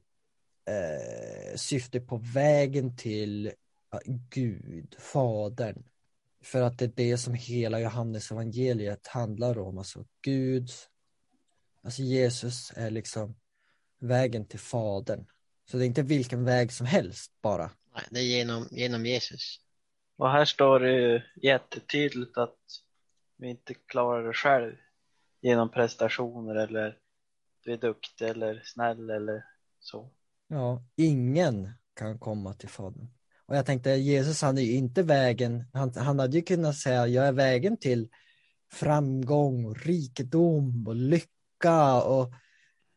eh, 0.65 1.55
syfte 1.55 2.00
på 2.00 2.17
vägen 2.17 2.98
till 2.98 3.51
ja, 3.91 4.00
Gud, 4.29 4.96
Fadern. 5.00 5.84
För 6.41 6.62
att 6.62 6.77
det 6.77 6.86
är 6.86 6.93
det 6.96 7.17
som 7.17 7.34
hela 7.34 7.79
Johannes 7.79 8.31
evangeliet 8.31 9.07
handlar 9.07 9.60
om, 9.60 9.77
alltså 9.77 10.05
Gud, 10.22 10.69
alltså 11.84 12.01
Jesus 12.01 12.72
är 12.75 12.91
liksom 12.91 13.36
vägen 14.00 14.46
till 14.46 14.60
Fadern. 14.60 15.25
Så 15.65 15.77
det 15.77 15.86
är 15.86 15.88
inte 15.88 16.03
vilken 16.03 16.46
väg 16.46 16.72
som 16.72 16.86
helst 16.86 17.31
bara. 17.41 17.72
Nej, 17.93 18.03
det 18.10 18.19
är 18.19 18.24
genom, 18.24 18.67
genom 18.72 19.05
Jesus. 19.05 19.60
Och 20.17 20.31
här 20.31 20.46
står 20.46 20.79
det 20.79 20.91
ju 20.91 21.22
jättetydligt 21.36 22.38
att 22.38 22.57
vi 23.38 23.50
inte 23.50 23.74
klarar 23.74 24.27
det 24.27 24.34
själv 24.34 24.75
genom 25.48 25.72
prestationer 25.72 26.56
eller 26.56 26.98
du 27.63 27.74
är 27.74 27.77
duktig 27.77 28.27
eller 28.27 28.62
snäll 28.66 29.10
eller 29.10 29.44
så. 29.80 30.10
Ja, 30.48 30.84
ingen 30.96 31.70
kan 31.94 32.20
komma 32.20 32.54
till 32.54 32.70
Fadern. 32.70 33.08
Och 33.46 33.56
jag 33.56 33.66
tänkte, 33.66 33.89
Jesus 33.89 34.42
han 34.42 34.58
är 34.58 34.62
ju 34.62 34.74
inte 34.74 35.04
vägen, 35.04 35.66
han, 35.74 35.94
han 35.96 36.20
hade 36.20 36.38
ju 36.38 36.42
kunnat 36.42 36.75
säga, 36.75 37.08
jag 37.08 37.27
är 37.27 37.32
vägen 37.32 37.77
till 37.77 38.10
framgång 38.72 39.66
och 39.66 39.77
rikedom 39.77 40.88
och 40.88 40.96
lycka 40.96 42.01
och 42.01 42.34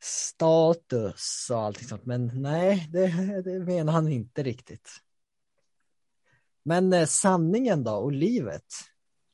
status 0.03 1.49
och 1.51 1.59
allting 1.59 1.89
sånt. 1.89 2.07
Men 2.07 2.43
nej, 2.43 2.89
det, 2.91 3.07
det 3.43 3.59
menar 3.59 3.93
han 3.93 4.09
inte 4.09 4.43
riktigt. 4.43 4.91
Men 6.63 6.93
eh, 6.93 7.07
sanningen 7.07 7.85
då 7.85 7.93
och 7.93 8.13
livet? 8.13 8.65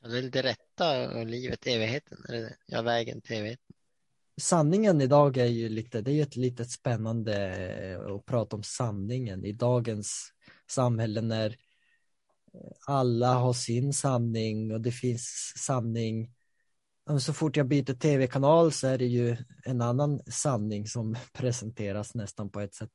Ja, 0.07 0.13
Det 0.13 0.17
är 0.19 0.31
det 0.31 0.41
rätta 0.41 1.17
och 1.19 1.25
livet, 1.25 1.67
evigheten. 1.67 2.17
Är 2.27 2.33
det 2.33 2.41
det? 2.41 2.55
Ja, 2.65 2.81
vägen 2.81 3.21
till 3.21 3.37
evigheten. 3.37 3.75
sanningen 4.41 5.01
idag 5.01 5.37
är 5.37 5.45
ju 5.45 5.69
lite, 5.69 6.01
det 6.01 6.11
är 6.11 6.15
ju 6.15 6.21
ett 6.21 6.35
litet 6.35 6.71
spännande 6.71 7.55
eh, 7.55 8.15
att 8.15 8.25
prata 8.25 8.55
om 8.55 8.63
sanningen 8.63 9.45
i 9.45 9.51
dagens 9.53 10.33
samhälle 10.67 11.21
när 11.21 11.55
alla 12.87 13.33
har 13.33 13.53
sin 13.53 13.93
sanning 13.93 14.73
och 14.73 14.81
det 14.81 14.91
finns 14.91 15.53
sanning. 15.57 16.33
Så 17.19 17.33
fort 17.33 17.57
jag 17.57 17.67
byter 17.67 17.93
tv-kanal 17.93 18.71
så 18.71 18.87
är 18.87 18.97
det 18.97 19.05
ju 19.05 19.37
en 19.63 19.81
annan 19.81 20.19
sanning 20.31 20.87
som 20.87 21.15
presenteras 21.33 22.15
nästan 22.15 22.49
på 22.49 22.59
ett 22.61 22.75
sätt. 22.75 22.91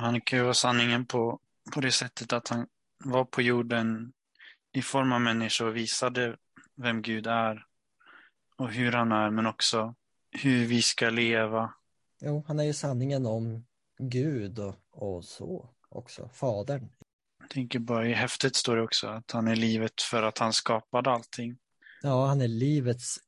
Han 0.00 0.20
kan 0.20 0.38
ju 0.38 0.42
vara 0.42 0.54
sanningen 0.54 1.06
på, 1.06 1.40
på 1.74 1.80
det 1.80 1.92
sättet 1.92 2.32
att 2.32 2.48
han 2.48 2.66
var 3.04 3.24
på 3.24 3.42
jorden 3.42 4.12
i 4.72 4.82
form 4.82 5.12
av 5.12 5.20
människor 5.20 5.70
visade 5.70 6.36
vem 6.74 7.02
Gud 7.02 7.26
är 7.26 7.66
och 8.56 8.70
hur 8.70 8.92
han 8.92 9.12
är, 9.12 9.30
men 9.30 9.46
också 9.46 9.94
hur 10.30 10.66
vi 10.66 10.82
ska 10.82 11.10
leva. 11.10 11.74
Jo, 12.20 12.44
han 12.46 12.60
är 12.60 12.64
ju 12.64 12.72
sanningen 12.72 13.26
om 13.26 13.64
Gud 13.98 14.58
och, 14.58 14.74
och 14.90 15.24
så 15.24 15.68
också, 15.88 16.28
Fadern. 16.32 16.88
Jag 17.40 17.50
tänker 17.50 17.78
bara 17.78 18.08
i 18.08 18.12
häftet 18.12 18.56
står 18.56 18.76
det 18.76 18.82
också 18.82 19.06
att 19.06 19.30
han 19.30 19.48
är 19.48 19.56
livet 19.56 20.02
för 20.02 20.22
att 20.22 20.38
han 20.38 20.52
skapade 20.52 21.10
allting. 21.10 21.56
Ja, 22.02 22.26
han 22.26 22.40
är 22.40 22.48
livets 22.48 23.18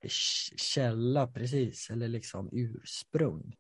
källa, 0.57 1.27
precis, 1.27 1.91
eller 1.91 2.09
liksom 2.09 2.49
ursprung. 2.53 3.57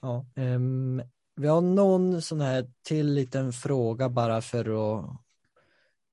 Ja, 0.00 0.26
ehm, 0.36 1.02
vi 1.36 1.48
har 1.48 1.60
någon 1.60 2.22
sån 2.22 2.40
här 2.40 2.70
till 2.82 3.14
liten 3.14 3.52
fråga 3.52 4.08
bara 4.08 4.40
för 4.40 4.60
att 4.60 5.20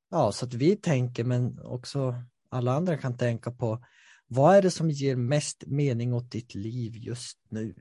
ja, 0.09 0.31
så 0.31 0.45
att 0.45 0.53
vi 0.53 0.75
tänker, 0.75 1.23
men 1.23 1.59
också 1.59 2.15
alla 2.49 2.73
andra 2.73 2.97
kan 2.97 3.17
tänka 3.17 3.51
på 3.51 3.85
vad 4.27 4.55
är 4.55 4.61
det 4.61 4.71
som 4.71 4.89
ger 4.89 5.15
mest 5.15 5.63
mening 5.67 6.13
åt 6.13 6.31
ditt 6.31 6.55
liv 6.55 6.95
just 6.95 7.39
nu? 7.49 7.75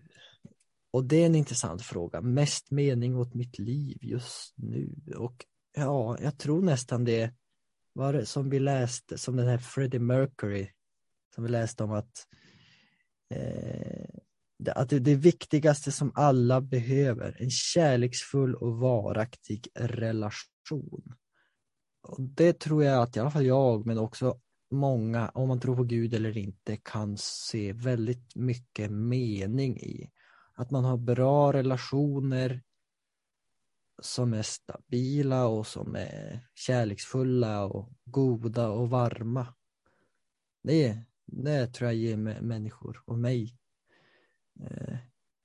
Och 0.91 1.05
det 1.05 1.17
är 1.17 1.27
en 1.27 1.35
intressant 1.35 1.83
fråga. 1.83 2.21
Mest 2.21 2.71
mening 2.71 3.17
åt 3.17 3.35
mitt 3.35 3.59
liv 3.59 3.99
just 4.01 4.55
nu? 4.57 4.95
Och 5.17 5.45
ja, 5.77 6.19
jag 6.21 6.39
tror 6.39 6.63
nästan 6.63 7.05
det 7.05 7.35
var 7.93 8.13
det 8.13 8.27
som 8.27 8.51
vi 8.51 8.59
läste, 8.61 9.19
som 9.19 9.37
den 9.37 9.47
här 9.47 9.59
Freddie 9.59 9.99
Mercury, 9.99 10.69
som 11.35 11.45
vi 11.45 11.51
läste 11.51 11.85
om 11.85 11.93
att 11.93 12.27
eh, 13.31 14.21
att 14.75 14.89
det, 14.89 14.99
det 14.99 15.15
viktigaste 15.15 15.93
som 15.93 16.13
alla 16.15 16.61
behöver, 16.61 17.37
en 17.41 17.51
kärleksfull 17.51 18.55
och 18.55 18.77
varaktig 18.77 19.69
relation. 19.75 21.15
Och 22.05 22.21
det 22.21 22.53
tror 22.61 22.85
jag 22.85 23.03
att 23.03 23.17
i 23.17 23.21
alla 23.21 23.31
fall 23.31 23.47
jag, 23.47 23.87
men 23.87 23.99
också 23.99 24.41
många, 24.71 25.29
om 25.29 25.49
man 25.49 25.61
tror 25.61 25.77
på 25.77 25.85
Gud 25.85 26.15
eller 26.15 26.39
inte, 26.39 26.77
kan 26.77 27.17
se 27.19 27.73
väldigt 27.73 28.37
mycket 28.37 28.91
mening 28.91 29.77
i. 29.77 30.11
Att 30.55 30.71
man 30.71 30.85
har 30.85 30.97
bra 30.97 31.53
relationer 31.53 32.63
som 34.03 34.35
är 34.35 34.43
stabila 34.43 35.47
och 35.47 35.67
som 35.67 35.95
är 35.95 36.49
kärleksfulla 36.55 37.65
och 37.65 37.93
goda 38.05 38.69
och 38.69 38.91
varma. 38.91 39.55
Det, 40.63 40.99
det 41.27 41.67
tror 41.67 41.91
jag 41.91 41.97
ger 41.97 42.17
människor 42.43 43.03
och 43.05 43.19
mig 43.19 43.57
eh, 44.61 44.97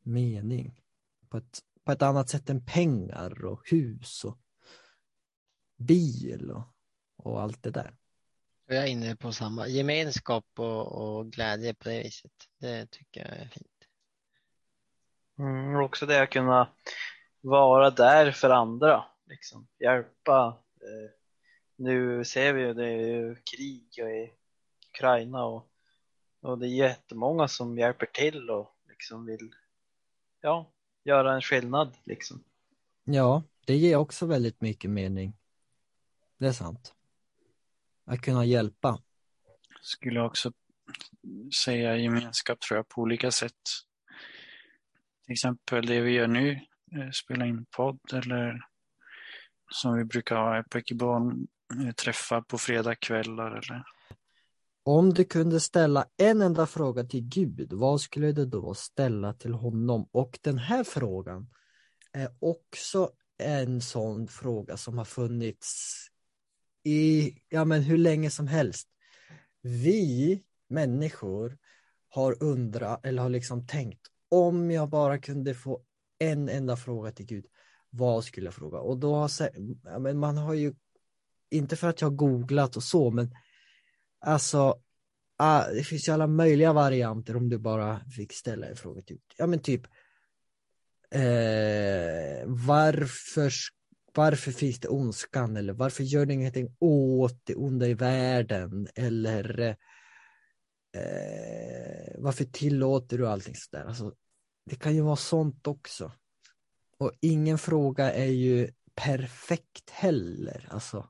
mening 0.03 0.81
på 1.29 1.37
ett, 1.37 1.59
på 1.83 1.91
ett 1.91 2.01
annat 2.01 2.29
sätt 2.29 2.49
än 2.49 2.65
pengar 2.65 3.45
och 3.45 3.69
hus 3.69 4.23
och 4.25 4.37
bil 5.79 6.51
och, 6.51 6.63
och 7.17 7.41
allt 7.41 7.63
det 7.63 7.71
där. 7.71 7.95
Jag 8.67 8.77
är 8.77 8.87
inne 8.87 9.15
på 9.15 9.31
samma 9.31 9.67
gemenskap 9.67 10.45
och, 10.57 10.87
och 10.91 11.31
glädje 11.31 11.73
på 11.73 11.89
det 11.89 12.03
viset. 12.03 12.31
Det 12.59 12.91
tycker 12.91 13.21
jag 13.21 13.37
är 13.37 13.47
fint. 13.47 13.67
Mm, 15.39 15.75
också 15.75 16.05
det 16.05 16.21
att 16.21 16.29
kunna 16.29 16.69
vara 17.41 17.89
där 17.89 18.31
för 18.31 18.49
andra, 18.49 19.03
liksom. 19.25 19.67
hjälpa. 19.79 20.57
Eh, 20.81 21.11
nu 21.75 22.25
ser 22.25 22.53
vi 22.53 22.61
ju 22.61 22.73
det 22.73 22.85
är 22.85 23.07
ju 23.07 23.35
krig 23.35 23.97
i 23.97 24.31
Ukraina 24.89 25.45
och, 25.45 25.71
och 26.41 26.57
det 26.59 26.67
är 26.67 26.87
jättemånga 26.87 27.47
som 27.47 27.77
hjälper 27.77 28.05
till 28.05 28.49
och 28.49 28.75
liksom 28.87 29.25
vill 29.25 29.51
ja, 30.41 30.71
göra 31.03 31.33
en 31.33 31.41
skillnad. 31.41 31.97
Liksom. 32.03 32.43
Ja, 33.03 33.43
det 33.65 33.75
ger 33.75 33.95
också 33.95 34.25
väldigt 34.25 34.61
mycket 34.61 34.89
mening. 34.91 35.38
Det 36.39 36.47
är 36.47 36.51
sant. 36.51 36.93
Att 38.05 38.21
kunna 38.21 38.45
hjälpa. 38.45 39.01
Skulle 39.81 40.21
också 40.21 40.51
säga 41.65 41.97
gemenskap 41.97 42.59
tror 42.59 42.77
jag 42.77 42.87
på 42.87 43.01
olika 43.01 43.31
sätt. 43.31 43.53
Till 45.25 45.33
exempel 45.33 45.85
det 45.85 46.01
vi 46.01 46.11
gör 46.11 46.27
nu, 46.27 46.51
eh, 46.51 47.11
spela 47.13 47.45
in 47.45 47.65
podd 47.65 47.99
eller 48.13 48.61
som 49.71 49.97
vi 49.97 50.05
brukar 50.05 50.35
ha 50.35 50.63
på 50.69 50.77
Ekiban, 50.77 51.47
eh, 51.85 51.91
träffa 51.91 52.41
på 52.41 52.57
fredagkvällar 52.57 53.51
eller 53.51 53.83
om 54.83 55.13
du 55.13 55.25
kunde 55.25 55.59
ställa 55.59 56.05
en 56.17 56.41
enda 56.41 56.67
fråga 56.67 57.03
till 57.03 57.21
Gud, 57.21 57.73
vad 57.73 58.01
skulle 58.01 58.31
du 58.31 58.45
då 58.45 58.73
ställa 58.73 59.33
till 59.33 59.53
honom? 59.53 60.09
Och 60.11 60.39
den 60.41 60.57
här 60.57 60.83
frågan 60.83 61.49
är 62.11 62.29
också 62.39 63.11
en 63.37 63.81
sån 63.81 64.27
fråga 64.27 64.77
som 64.77 64.97
har 64.97 65.05
funnits 65.05 65.97
i, 66.83 67.33
ja 67.49 67.65
men 67.65 67.81
hur 67.81 67.97
länge 67.97 68.29
som 68.29 68.47
helst. 68.47 68.87
Vi 69.61 70.43
människor 70.67 71.57
har 72.09 72.43
undrat, 72.43 73.05
eller 73.05 73.21
har 73.21 73.29
liksom 73.29 73.67
tänkt, 73.67 74.01
om 74.29 74.71
jag 74.71 74.89
bara 74.89 75.19
kunde 75.19 75.53
få 75.53 75.81
en 76.19 76.49
enda 76.49 76.77
fråga 76.77 77.11
till 77.11 77.25
Gud, 77.25 77.45
vad 77.89 78.23
skulle 78.23 78.47
jag 78.47 78.53
fråga? 78.53 78.79
Och 78.79 78.97
då 78.97 79.15
har 79.15 79.31
ja, 79.83 79.99
men 79.99 80.19
man 80.19 80.37
har 80.37 80.53
ju, 80.53 80.73
inte 81.49 81.75
för 81.75 81.87
att 81.87 82.01
jag 82.01 82.09
har 82.09 82.15
googlat 82.15 82.77
och 82.77 82.83
så, 82.83 83.11
men 83.11 83.35
Alltså, 84.21 84.81
ah, 85.37 85.67
det 85.67 85.83
finns 85.83 86.07
ju 86.07 86.11
alla 86.11 86.27
möjliga 86.27 86.73
varianter 86.73 87.35
om 87.35 87.49
du 87.49 87.57
bara 87.57 88.01
fick 88.15 88.33
ställa 88.33 88.67
en 88.67 88.75
fråga. 88.75 89.01
Typ. 89.01 89.21
Ja 89.37 89.47
men 89.47 89.59
typ, 89.59 89.85
eh, 91.11 92.45
varför, 92.45 93.53
varför 94.13 94.51
finns 94.51 94.79
det 94.79 94.87
ondskan? 94.87 95.57
Eller 95.57 95.73
varför 95.73 96.03
gör 96.03 96.25
du 96.25 96.33
ingenting 96.33 96.75
åt 96.79 97.41
det 97.43 97.55
onda 97.55 97.87
i 97.87 97.93
världen? 97.93 98.87
Eller 98.95 99.75
eh, 100.95 102.15
varför 102.17 102.45
tillåter 102.45 103.17
du 103.17 103.27
allting 103.27 103.55
sådär? 103.55 103.85
Alltså, 103.85 104.13
det 104.65 104.75
kan 104.75 104.95
ju 104.95 105.01
vara 105.01 105.15
sånt 105.15 105.67
också. 105.67 106.11
Och 106.97 107.11
ingen 107.21 107.57
fråga 107.57 108.13
är 108.13 108.31
ju 108.31 108.71
perfekt 108.95 109.89
heller. 109.89 110.67
Alltså, 110.71 111.09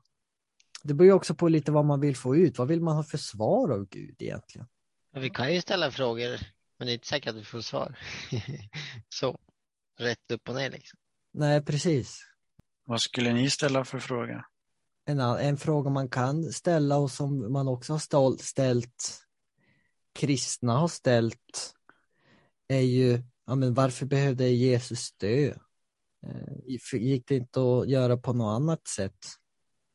det 0.82 0.94
beror 0.94 1.06
ju 1.06 1.12
också 1.12 1.34
på 1.34 1.48
lite 1.48 1.72
vad 1.72 1.84
man 1.84 2.00
vill 2.00 2.16
få 2.16 2.36
ut. 2.36 2.58
Vad 2.58 2.68
vill 2.68 2.80
man 2.80 2.96
ha 2.96 3.02
för 3.02 3.18
svar 3.18 3.70
av 3.70 3.88
Gud 3.88 4.16
egentligen? 4.18 4.68
vi 5.12 5.30
kan 5.30 5.54
ju 5.54 5.60
ställa 5.60 5.90
frågor, 5.90 6.40
men 6.78 6.86
det 6.86 6.92
är 6.92 6.94
inte 6.94 7.06
säkert 7.06 7.30
att 7.30 7.36
vi 7.36 7.44
får 7.44 7.60
svar. 7.60 7.98
Så, 9.08 9.38
rätt 9.98 10.30
upp 10.30 10.48
och 10.48 10.54
ner 10.54 10.70
liksom. 10.70 10.98
Nej, 11.32 11.64
precis. 11.64 12.29
Vad 12.90 13.00
skulle 13.00 13.32
ni 13.32 13.50
ställa 13.50 13.84
för 13.84 13.98
fråga? 13.98 14.44
En, 15.04 15.20
en 15.20 15.56
fråga 15.56 15.90
man 15.90 16.08
kan 16.08 16.44
ställa 16.44 16.96
och 16.96 17.10
som 17.10 17.52
man 17.52 17.68
också 17.68 17.92
har 17.92 18.42
ställt, 18.42 19.20
kristna 20.14 20.78
har 20.78 20.88
ställt, 20.88 21.74
är 22.68 22.80
ju 22.80 23.22
ja, 23.46 23.54
men 23.54 23.74
varför 23.74 24.06
behövde 24.06 24.48
Jesus 24.48 25.12
dö? 25.12 25.54
Eh, 26.26 26.98
gick 26.98 27.28
det 27.28 27.36
inte 27.36 27.60
att 27.60 27.88
göra 27.88 28.16
på 28.16 28.32
något 28.32 28.56
annat 28.56 28.88
sätt? 28.88 29.26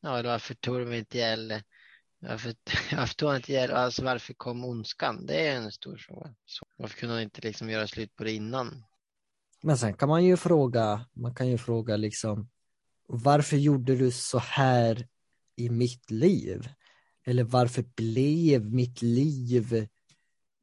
Ja, 0.02 0.22
varför 0.22 0.54
tog 0.54 0.80
de 0.80 0.94
inte 0.94 1.18
ihjäl 1.18 1.62
varför, 2.20 2.56
varför 2.96 3.16
tog 3.16 3.30
han 3.30 3.36
inte 3.36 3.52
ihjäl, 3.52 3.72
alltså 3.72 4.04
varför 4.04 4.34
kom 4.34 4.66
ondskan? 4.66 5.26
Det 5.26 5.48
är 5.48 5.56
en 5.56 5.72
stor 5.72 5.98
fråga. 5.98 6.36
Så, 6.46 6.68
varför 6.78 6.98
kunde 6.98 7.16
han 7.16 7.24
inte 7.24 7.42
liksom 7.42 7.70
göra 7.70 7.88
slut 7.88 8.16
på 8.16 8.24
det 8.24 8.32
innan? 8.32 8.84
Men 9.64 9.78
sen 9.78 9.94
kan 9.94 10.10
man 10.10 10.26
ju 10.26 10.38
fråga, 10.38 11.06
man 11.14 11.36
kan 11.36 11.48
ju 11.48 11.58
fråga 11.58 11.98
liksom 11.98 12.50
varför 13.08 13.58
gjorde 13.58 13.96
du 13.96 14.12
så 14.12 14.38
här 14.38 15.08
i 15.56 15.70
mitt 15.70 16.12
liv? 16.12 16.70
Eller 17.26 17.44
varför 17.44 17.82
blev 17.96 18.74
mitt 18.74 19.02
liv 19.02 19.88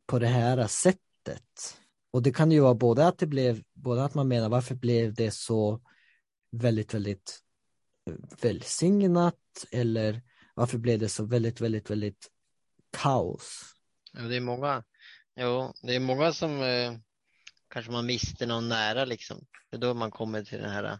på 0.07 0.19
det 0.19 0.29
här 0.29 0.67
sättet? 0.67 1.79
Och 2.11 2.23
det 2.23 2.33
kan 2.33 2.51
ju 2.51 2.61
vara 2.61 2.75
både 2.75 3.07
att 3.07 3.19
det 3.19 3.27
blev, 3.27 3.63
både 3.75 4.05
att 4.05 4.15
man 4.15 4.29
menar 4.29 4.49
varför 4.49 4.75
blev 4.75 5.15
det 5.15 5.31
så 5.31 5.81
väldigt, 6.53 6.95
väldigt 6.95 7.41
eh, 8.11 8.15
välsignat 8.43 9.37
eller 9.71 10.23
varför 10.55 10.79
blev 10.79 10.99
det 10.99 11.09
så 11.09 11.25
väldigt, 11.25 11.61
väldigt, 11.61 11.91
väldigt 11.91 12.31
kaos? 12.97 13.75
Ja, 14.13 14.21
det 14.23 14.37
är 14.37 14.41
många, 14.41 14.85
jo, 15.37 15.73
det 15.83 15.95
är 15.95 16.01
många 16.01 16.33
som 16.33 16.63
eh, 16.63 16.93
kanske 17.69 17.93
man 17.93 18.07
mister 18.07 18.47
någon 18.47 18.69
nära 18.69 19.05
liksom. 19.05 19.47
Det 19.71 19.77
är 19.77 19.81
då 19.81 19.95
man 19.95 20.11
kommer 20.11 20.45
till 20.45 20.59
den 20.59 20.71
här 20.71 20.99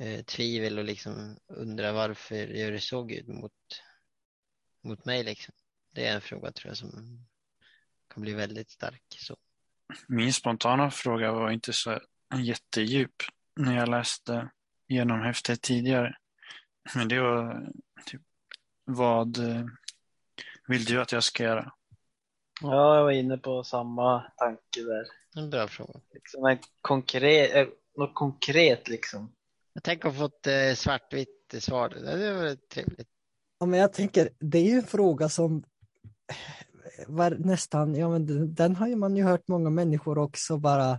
eh, 0.00 0.24
tvivel 0.24 0.78
och 0.78 0.84
liksom 0.84 1.36
undrar 1.46 1.92
varför 1.92 2.34
gör 2.34 2.72
det 2.72 2.80
så 2.80 3.02
Gud 3.02 3.28
mot, 3.28 3.52
mot 4.82 5.04
mig 5.04 5.24
liksom. 5.24 5.54
Det 5.90 6.06
är 6.06 6.14
en 6.14 6.20
fråga 6.20 6.52
tror 6.52 6.70
jag 6.70 6.76
som 6.76 6.90
kan 8.14 8.22
bli 8.22 8.32
väldigt 8.32 8.70
stark. 8.70 9.02
Så. 9.08 9.36
Min 10.08 10.32
spontana 10.32 10.90
fråga 10.90 11.32
var 11.32 11.50
inte 11.50 11.72
så 11.72 12.00
jättedjup 12.34 13.14
när 13.56 13.76
jag 13.76 13.88
läste 13.88 14.50
genom 14.88 15.20
häftet 15.20 15.62
tidigare. 15.62 16.16
Men 16.94 17.08
det 17.08 17.20
var 17.20 17.68
typ, 18.06 18.22
vad 18.84 19.38
eh, 19.38 19.64
vill 20.68 20.84
du 20.84 21.00
att 21.00 21.12
jag 21.12 21.24
ska 21.24 21.42
göra? 21.42 21.72
Ja, 22.62 22.96
jag 22.96 23.04
var 23.04 23.10
inne 23.10 23.38
på 23.38 23.64
samma 23.64 24.20
tanke 24.36 24.82
där. 24.82 25.04
En 25.36 25.50
bra 25.50 25.68
fråga. 25.68 26.00
Liksom 26.14 26.46
en 26.46 26.58
konkret, 26.80 27.54
eh, 27.54 27.68
något 27.96 28.14
konkret 28.14 28.88
liksom. 28.88 29.32
Jag 29.72 29.82
tänker 29.82 30.08
ha 30.08 30.14
fått 30.14 30.46
eh, 30.46 30.74
svartvitt 30.74 31.54
svar. 31.58 31.88
Det 31.88 32.34
var 32.34 32.56
trevligt. 32.74 33.08
Ja, 33.58 33.66
men 33.66 33.80
jag 33.80 33.92
tänker, 33.92 34.30
det 34.38 34.58
är 34.58 34.64
ju 34.64 34.78
en 34.78 34.86
fråga 34.86 35.28
som 35.28 35.64
var 37.06 37.30
nästan, 37.30 37.94
ja 37.94 38.08
men 38.08 38.26
den, 38.26 38.54
den 38.54 38.76
har 38.76 38.88
ju 38.88 38.96
man 38.96 39.16
ju 39.16 39.22
hört 39.22 39.48
många 39.48 39.70
människor 39.70 40.18
också 40.18 40.58
bara 40.58 40.98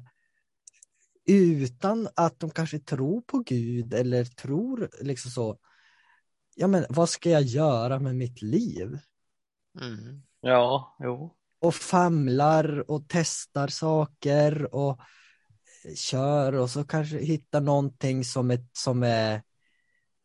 utan 1.25 2.07
att 2.15 2.39
de 2.39 2.49
kanske 2.49 2.79
tror 2.79 3.21
på 3.21 3.39
Gud 3.39 3.93
eller 3.93 4.25
tror 4.25 4.89
liksom 5.01 5.31
så. 5.31 5.57
Ja, 6.55 6.67
men 6.67 6.85
vad 6.89 7.09
ska 7.09 7.29
jag 7.29 7.41
göra 7.41 7.99
med 7.99 8.15
mitt 8.15 8.41
liv? 8.41 8.99
Mm. 9.81 10.23
Ja, 10.41 10.97
jo. 10.99 11.35
Och 11.59 11.75
famlar 11.75 12.91
och 12.91 13.05
testar 13.07 13.67
saker 13.67 14.75
och 14.75 14.99
kör 15.95 16.53
och 16.53 16.69
så 16.69 16.83
kanske 16.83 17.17
hittar 17.17 17.61
någonting 17.61 18.23
som 18.23 18.51
är, 18.51 18.65
som 18.73 19.03
är 19.03 19.43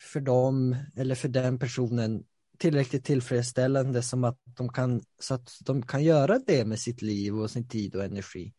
för 0.03 0.21
dem 0.21 0.77
eller 0.97 1.15
för 1.15 1.29
den 1.29 1.59
personen 1.59 2.25
tillräckligt 2.59 3.05
tillfredsställande 3.05 4.03
som 4.03 4.25
att 4.25 4.39
de 4.45 4.69
kan, 4.69 5.03
så 5.19 5.35
att 5.35 5.59
de 5.61 5.83
kan 5.83 6.05
göra 6.05 6.39
det 6.47 6.65
med 6.65 6.81
sitt 6.81 7.03
liv 7.03 7.39
och 7.39 7.51
sin 7.51 7.69
tid 7.69 7.95
och 7.95 8.05
energi. 8.05 8.55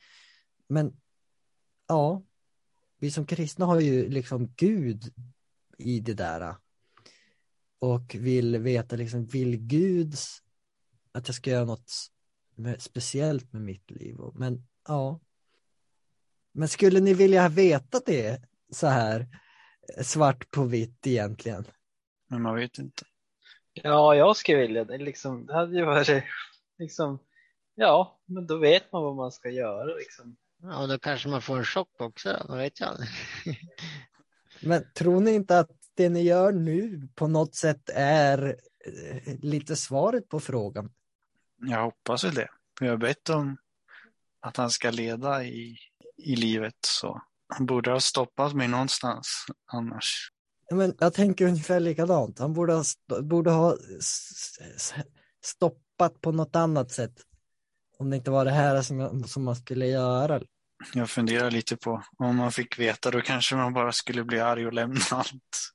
Men 0.67 0.99
ja, 1.87 2.23
vi 2.99 3.11
som 3.11 3.25
kristna 3.25 3.65
har 3.65 3.79
ju 3.79 4.09
liksom 4.09 4.53
Gud 4.55 5.13
i 5.77 5.99
det 5.99 6.13
där. 6.13 6.55
Och 7.79 8.15
vill 8.15 8.57
veta 8.57 8.95
liksom, 8.95 9.25
vill 9.25 9.57
Gud 9.57 10.15
att 11.11 11.27
jag 11.27 11.35
ska 11.35 11.49
göra 11.49 11.65
något 11.65 11.91
speciellt 12.79 13.53
med 13.53 13.61
mitt 13.61 13.91
liv? 13.91 14.17
Men 14.33 14.67
ja. 14.87 15.19
Men 16.57 16.67
skulle 16.67 16.99
ni 16.99 17.13
vilja 17.13 17.49
veta 17.49 17.99
det 18.05 18.41
så 18.71 18.87
här 18.87 19.27
svart 20.01 20.51
på 20.51 20.63
vitt 20.63 21.07
egentligen? 21.07 21.65
Men 22.27 22.41
man 22.41 22.55
vet 22.55 22.77
inte. 22.77 23.03
Ja, 23.73 24.15
jag 24.15 24.37
skulle 24.37 24.57
vilja 24.57 24.83
det. 24.83 24.97
Liksom, 24.97 25.45
det 25.45 25.53
hade 25.53 25.77
ju 25.77 25.85
varit 25.85 26.23
liksom, 26.79 27.19
ja, 27.75 28.19
men 28.25 28.47
då 28.47 28.57
vet 28.57 28.91
man 28.91 29.03
vad 29.03 29.15
man 29.15 29.31
ska 29.31 29.49
göra 29.49 29.83
liksom. 29.83 30.37
Ja, 30.61 30.81
och 30.81 30.87
då 30.87 30.99
kanske 30.99 31.29
man 31.29 31.41
får 31.41 31.57
en 31.57 31.65
chock 31.65 32.01
också 32.01 32.29
då, 32.29 32.45
vad 32.47 32.57
vet 32.57 32.79
jag. 32.79 32.97
Men 34.61 34.91
tror 34.93 35.21
ni 35.21 35.31
inte 35.31 35.59
att 35.59 35.71
det 35.95 36.09
ni 36.09 36.21
gör 36.21 36.51
nu 36.51 37.07
på 37.15 37.27
något 37.27 37.55
sätt 37.55 37.89
är 37.93 38.55
eh, 38.85 39.35
lite 39.41 39.75
svaret 39.75 40.29
på 40.29 40.39
frågan? 40.39 40.93
Jag 41.57 41.83
hoppas 41.83 42.23
väl 42.23 42.35
det. 42.35 42.49
Jag 42.79 42.89
har 42.89 42.97
bett 42.97 43.29
om 43.29 43.57
att 44.39 44.57
han 44.57 44.71
ska 44.71 44.91
leda 44.91 45.43
i, 45.43 45.77
i 46.17 46.35
livet 46.35 46.75
så 46.87 47.21
han 47.47 47.65
borde 47.65 47.91
ha 47.91 47.99
stoppat 47.99 48.53
mig 48.53 48.67
någonstans 48.67 49.45
annars. 49.71 50.31
Men 50.71 50.95
jag 50.99 51.13
tänker 51.13 51.47
ungefär 51.47 51.79
likadant. 51.79 52.39
Han 52.39 52.53
borde 52.53 52.73
ha, 52.73 52.83
borde 53.21 53.51
ha 53.51 53.77
stoppat 55.41 56.21
på 56.21 56.31
något 56.31 56.55
annat 56.55 56.91
sätt. 56.91 57.13
Om 57.97 58.09
det 58.09 58.15
inte 58.15 58.31
var 58.31 58.45
det 58.45 58.51
här 58.51 58.81
som, 58.81 58.99
jag, 58.99 59.29
som 59.29 59.43
man 59.43 59.55
skulle 59.55 59.85
göra. 59.85 60.41
Jag 60.93 61.09
funderar 61.09 61.51
lite 61.51 61.77
på 61.77 62.03
om 62.17 62.35
man 62.35 62.51
fick 62.51 62.79
veta 62.79 63.11
då 63.11 63.21
kanske 63.21 63.55
man 63.55 63.73
bara 63.73 63.91
skulle 63.91 64.23
bli 64.23 64.39
arg 64.39 64.67
och 64.67 64.73
lämna 64.73 64.99
allt. 65.11 65.73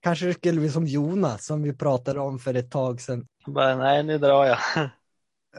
Kanske 0.00 0.26
det 0.26 0.34
skulle 0.34 0.60
bli 0.60 0.70
som 0.70 0.86
Jonas 0.86 1.46
som 1.46 1.62
vi 1.62 1.72
pratade 1.72 2.20
om 2.20 2.38
för 2.38 2.54
ett 2.54 2.70
tag 2.70 3.00
sedan. 3.00 3.26
Bara, 3.46 3.76
nej, 3.76 4.02
nu 4.02 4.18
drar 4.18 4.44
jag. 4.44 4.58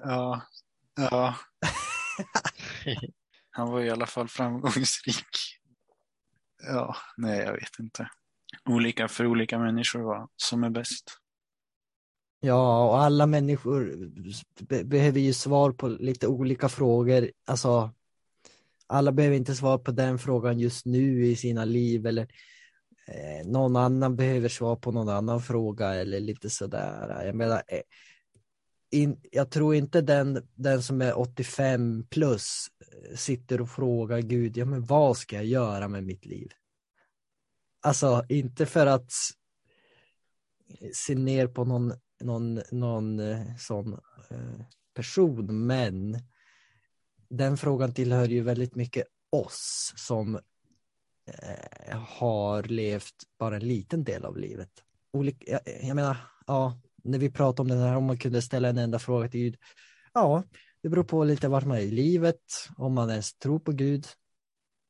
Ja, 0.04 0.42
ja. 0.96 1.36
Han 3.56 3.72
var 3.72 3.82
i 3.82 3.90
alla 3.90 4.06
fall 4.06 4.28
framgångsrik. 4.28 5.26
Ja, 6.64 6.96
nej 7.18 7.40
jag 7.40 7.54
vet 7.54 7.80
inte. 7.80 8.10
Olika 8.66 9.08
för 9.08 9.26
olika 9.26 9.60
människor 9.60 10.00
vad 10.00 10.30
som 10.36 10.64
är 10.64 10.70
bäst. 10.70 11.20
Ja, 12.40 12.90
och 12.90 12.98
alla 12.98 13.26
människor 13.26 14.10
be 14.60 14.84
behöver 14.84 15.20
ju 15.20 15.34
svar 15.34 15.72
på 15.72 15.88
lite 15.88 16.28
olika 16.28 16.70
frågor. 16.70 17.32
Alltså, 17.46 17.92
alla 18.88 19.12
behöver 19.12 19.38
inte 19.38 19.56
svar 19.56 19.78
på 19.78 19.92
den 19.92 20.20
frågan 20.20 20.60
just 20.60 20.86
nu 20.86 21.26
i 21.26 21.36
sina 21.36 21.66
liv 21.66 22.06
eller 22.06 22.28
eh, 23.08 23.48
någon 23.48 23.76
annan 23.76 24.16
behöver 24.16 24.50
svar 24.50 24.76
på 24.76 24.92
någon 24.92 25.10
annan 25.10 25.42
fråga 25.42 25.94
eller 25.94 26.20
lite 26.20 26.50
sådär. 26.50 27.24
Jag 27.26 27.36
menar, 27.36 27.64
eh, 27.68 27.82
in, 28.94 29.20
jag 29.32 29.52
tror 29.52 29.76
inte 29.76 30.02
den, 30.02 30.48
den 30.56 30.84
som 30.84 31.02
är 31.02 31.20
85 31.20 32.08
plus 32.10 32.68
eh, 32.80 33.16
sitter 33.16 33.62
och 33.62 33.70
frågar 33.70 34.20
Gud, 34.20 34.58
ja 34.58 34.66
men 34.66 34.86
vad 34.86 35.18
ska 35.18 35.36
jag 35.36 35.46
göra 35.46 35.88
med 35.88 36.04
mitt 36.04 36.26
liv? 36.26 36.52
Alltså, 37.82 38.26
inte 38.30 38.66
för 38.66 38.86
att 38.86 39.12
se 40.94 41.16
ner 41.16 41.48
på 41.48 41.66
någon 41.66 41.94
någon, 42.24 42.62
någon 42.72 43.20
eh, 43.20 43.56
sån 43.60 43.94
eh, 44.30 44.66
person, 44.94 45.66
men 45.68 46.20
den 47.30 47.58
frågan 47.58 47.94
tillhör 47.94 48.28
ju 48.28 48.42
väldigt 48.42 48.76
mycket 48.76 49.08
oss 49.30 49.94
som 49.96 50.40
har 52.08 52.64
levt 52.64 53.16
bara 53.40 53.56
en 53.56 53.68
liten 53.68 54.04
del 54.04 54.26
av 54.26 54.38
livet. 54.38 54.70
Olika, 55.12 55.52
jag, 55.52 55.62
jag 55.82 55.96
menar, 55.96 56.18
ja, 56.48 56.80
när 57.04 57.20
vi 57.20 57.30
pratar 57.30 57.64
om 57.64 57.68
det 57.70 57.76
här, 57.76 57.96
om 57.96 58.06
man 58.06 58.18
kunde 58.18 58.42
ställa 58.42 58.70
en 58.70 58.78
enda 58.78 59.00
fråga 59.00 59.28
till 59.28 59.40
Gud, 59.40 59.58
ja, 60.14 60.44
det 60.84 60.90
beror 60.90 61.04
på 61.04 61.24
lite 61.24 61.48
vart 61.48 61.66
man 61.66 61.78
är 61.78 61.82
i 61.82 61.92
livet, 61.92 62.42
om 62.78 62.94
man 62.94 63.10
ens 63.10 63.34
tror 63.34 63.60
på 63.60 63.72
Gud. 63.72 64.08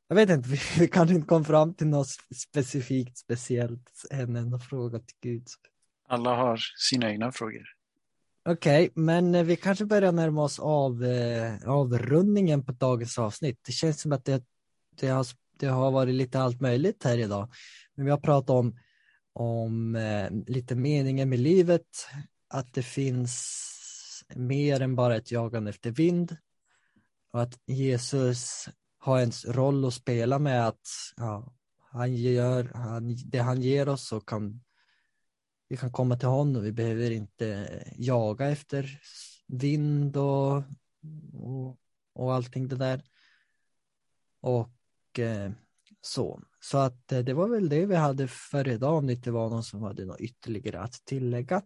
Jag 0.07 0.15
vet 0.15 0.29
inte, 0.29 0.49
vi, 0.79 0.87
kanske 0.87 1.15
inte 1.15 1.27
kom 1.27 1.45
fram 1.45 1.73
till 1.73 1.87
något 1.87 2.07
specifikt, 2.35 3.17
speciellt, 3.17 3.91
en 4.09 4.35
enda 4.35 4.59
fråga 4.59 4.99
till 4.99 5.17
Gud. 5.21 5.47
Alla 6.07 6.35
har 6.35 6.59
sina 6.77 7.11
egna 7.11 7.31
frågor. 7.31 7.63
Okej, 8.45 8.91
men 8.95 9.35
eh, 9.35 9.43
vi 9.43 9.55
kanske 9.55 9.85
börjar 9.85 10.11
närma 10.11 10.43
oss 10.43 10.59
av 10.59 11.03
eh, 11.03 11.69
avrundningen 11.69 12.65
på 12.65 12.71
dagens 12.71 13.17
avsnitt. 13.17 13.59
Det 13.65 13.71
känns 13.71 14.01
som 14.01 14.11
att 14.11 14.25
det, 14.25 14.43
det, 14.99 15.07
har, 15.07 15.25
det 15.59 15.67
har 15.67 15.91
varit 15.91 16.15
lite 16.15 16.39
allt 16.39 16.61
möjligt 16.61 17.03
här 17.03 17.17
idag. 17.17 17.49
Men 17.95 18.05
vi 18.05 18.11
har 18.11 18.17
pratat 18.17 18.49
om, 18.49 18.77
om 19.33 19.95
eh, 19.95 20.31
lite 20.47 20.75
meningen 20.75 21.29
med 21.29 21.39
livet, 21.39 22.07
att 22.47 22.73
det 22.73 22.83
finns 22.83 23.59
mer 24.35 24.81
än 24.81 24.95
bara 24.95 25.15
ett 25.15 25.31
jagande 25.31 25.69
efter 25.69 25.91
vind 25.91 26.37
och 27.31 27.41
att 27.41 27.59
Jesus 27.65 28.69
har 28.97 29.19
en 29.19 29.31
roll 29.45 29.85
att 29.85 29.93
spela 29.93 30.39
med 30.39 30.67
att 30.67 30.87
ja, 31.17 31.53
han 31.79 32.15
gör 32.15 32.71
han, 32.73 33.15
det 33.25 33.39
han 33.39 33.61
ger 33.61 33.89
oss 33.89 34.11
och 34.11 34.27
kan 34.27 34.61
vi 35.67 35.77
kan 35.77 35.91
komma 35.91 36.17
till 36.17 36.27
honom. 36.27 36.63
Vi 36.63 36.71
behöver 36.71 37.11
inte 37.11 37.67
jaga 37.95 38.49
efter 38.49 39.01
vind 39.47 40.17
och, 40.17 40.63
och, 41.33 41.77
och 42.13 42.33
allting 42.33 42.67
det 42.67 42.75
där. 42.75 43.03
Och 44.39 45.19
eh, 45.19 45.51
så. 46.01 46.41
Så 46.63 46.77
att 46.77 47.11
eh, 47.11 47.19
det 47.19 47.33
var 47.33 47.47
väl 47.47 47.69
det 47.69 47.85
vi 47.85 47.95
hade 47.95 48.27
för 48.27 48.67
idag 48.67 48.97
om 48.97 49.07
det 49.07 49.13
inte 49.13 49.31
var 49.31 49.49
någon 49.49 49.63
som 49.63 49.83
hade 49.83 50.05
något 50.05 50.19
ytterligare 50.19 50.79
att 50.79 51.05
tillägga. 51.05 51.61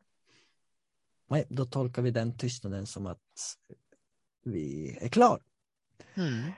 Nej, 1.30 1.46
då 1.50 1.66
tolkar 1.66 2.02
vi 2.02 2.12
den 2.12 2.38
tystnaden 2.38 2.86
som 2.86 3.06
att 3.06 3.20
vi 4.46 4.98
är 5.02 5.10
klar. 5.10 5.42
Mm. 6.14 6.52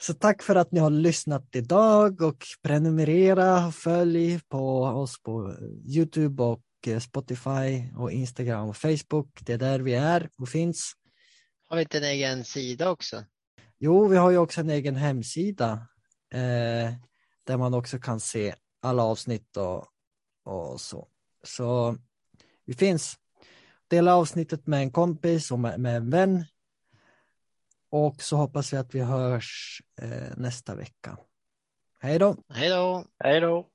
Så 0.00 0.14
tack 0.14 0.42
för 0.42 0.56
att 0.56 0.72
ni 0.72 0.80
har 0.80 0.90
lyssnat 0.90 1.56
idag 1.56 2.22
och 2.22 2.44
prenumerera 2.62 3.66
och 3.66 3.74
följ 3.74 4.40
på 4.48 4.82
oss 4.82 5.22
på 5.22 5.54
Youtube 5.84 6.42
och 6.42 6.64
eh, 6.86 6.98
Spotify 6.98 7.92
och 7.96 8.12
Instagram 8.12 8.68
och 8.68 8.76
Facebook. 8.76 9.38
Det 9.40 9.52
är 9.52 9.58
där 9.58 9.80
vi 9.80 9.94
är 9.94 10.30
och 10.38 10.48
finns. 10.48 10.92
Har 11.68 11.76
vi 11.76 11.82
inte 11.82 11.98
en 11.98 12.04
egen 12.04 12.44
sida 12.44 12.90
också? 12.90 13.24
Jo, 13.78 14.08
vi 14.08 14.16
har 14.16 14.30
ju 14.30 14.38
också 14.38 14.60
en 14.60 14.70
egen 14.70 14.96
hemsida 14.96 15.86
eh, 16.32 17.07
där 17.48 17.56
man 17.56 17.74
också 17.74 17.98
kan 17.98 18.20
se 18.20 18.54
alla 18.80 19.02
avsnitt 19.02 19.56
och, 19.56 19.86
och 20.44 20.80
så. 20.80 21.08
Så 21.42 21.96
vi 22.64 22.74
finns. 22.74 23.18
Dela 23.88 24.14
avsnittet 24.14 24.66
med 24.66 24.80
en 24.80 24.90
kompis 24.90 25.50
och 25.50 25.58
med, 25.58 25.80
med 25.80 25.96
en 25.96 26.10
vän. 26.10 26.44
Och 27.90 28.22
så 28.22 28.36
hoppas 28.36 28.72
vi 28.72 28.76
att 28.76 28.94
vi 28.94 29.00
hörs 29.00 29.82
eh, 30.00 30.36
nästa 30.36 30.74
vecka. 30.74 31.16
Hej 32.00 32.18
då! 32.18 32.36
Hej 32.48 32.68
då! 32.68 33.04
Hej 33.24 33.40
då! 33.40 33.66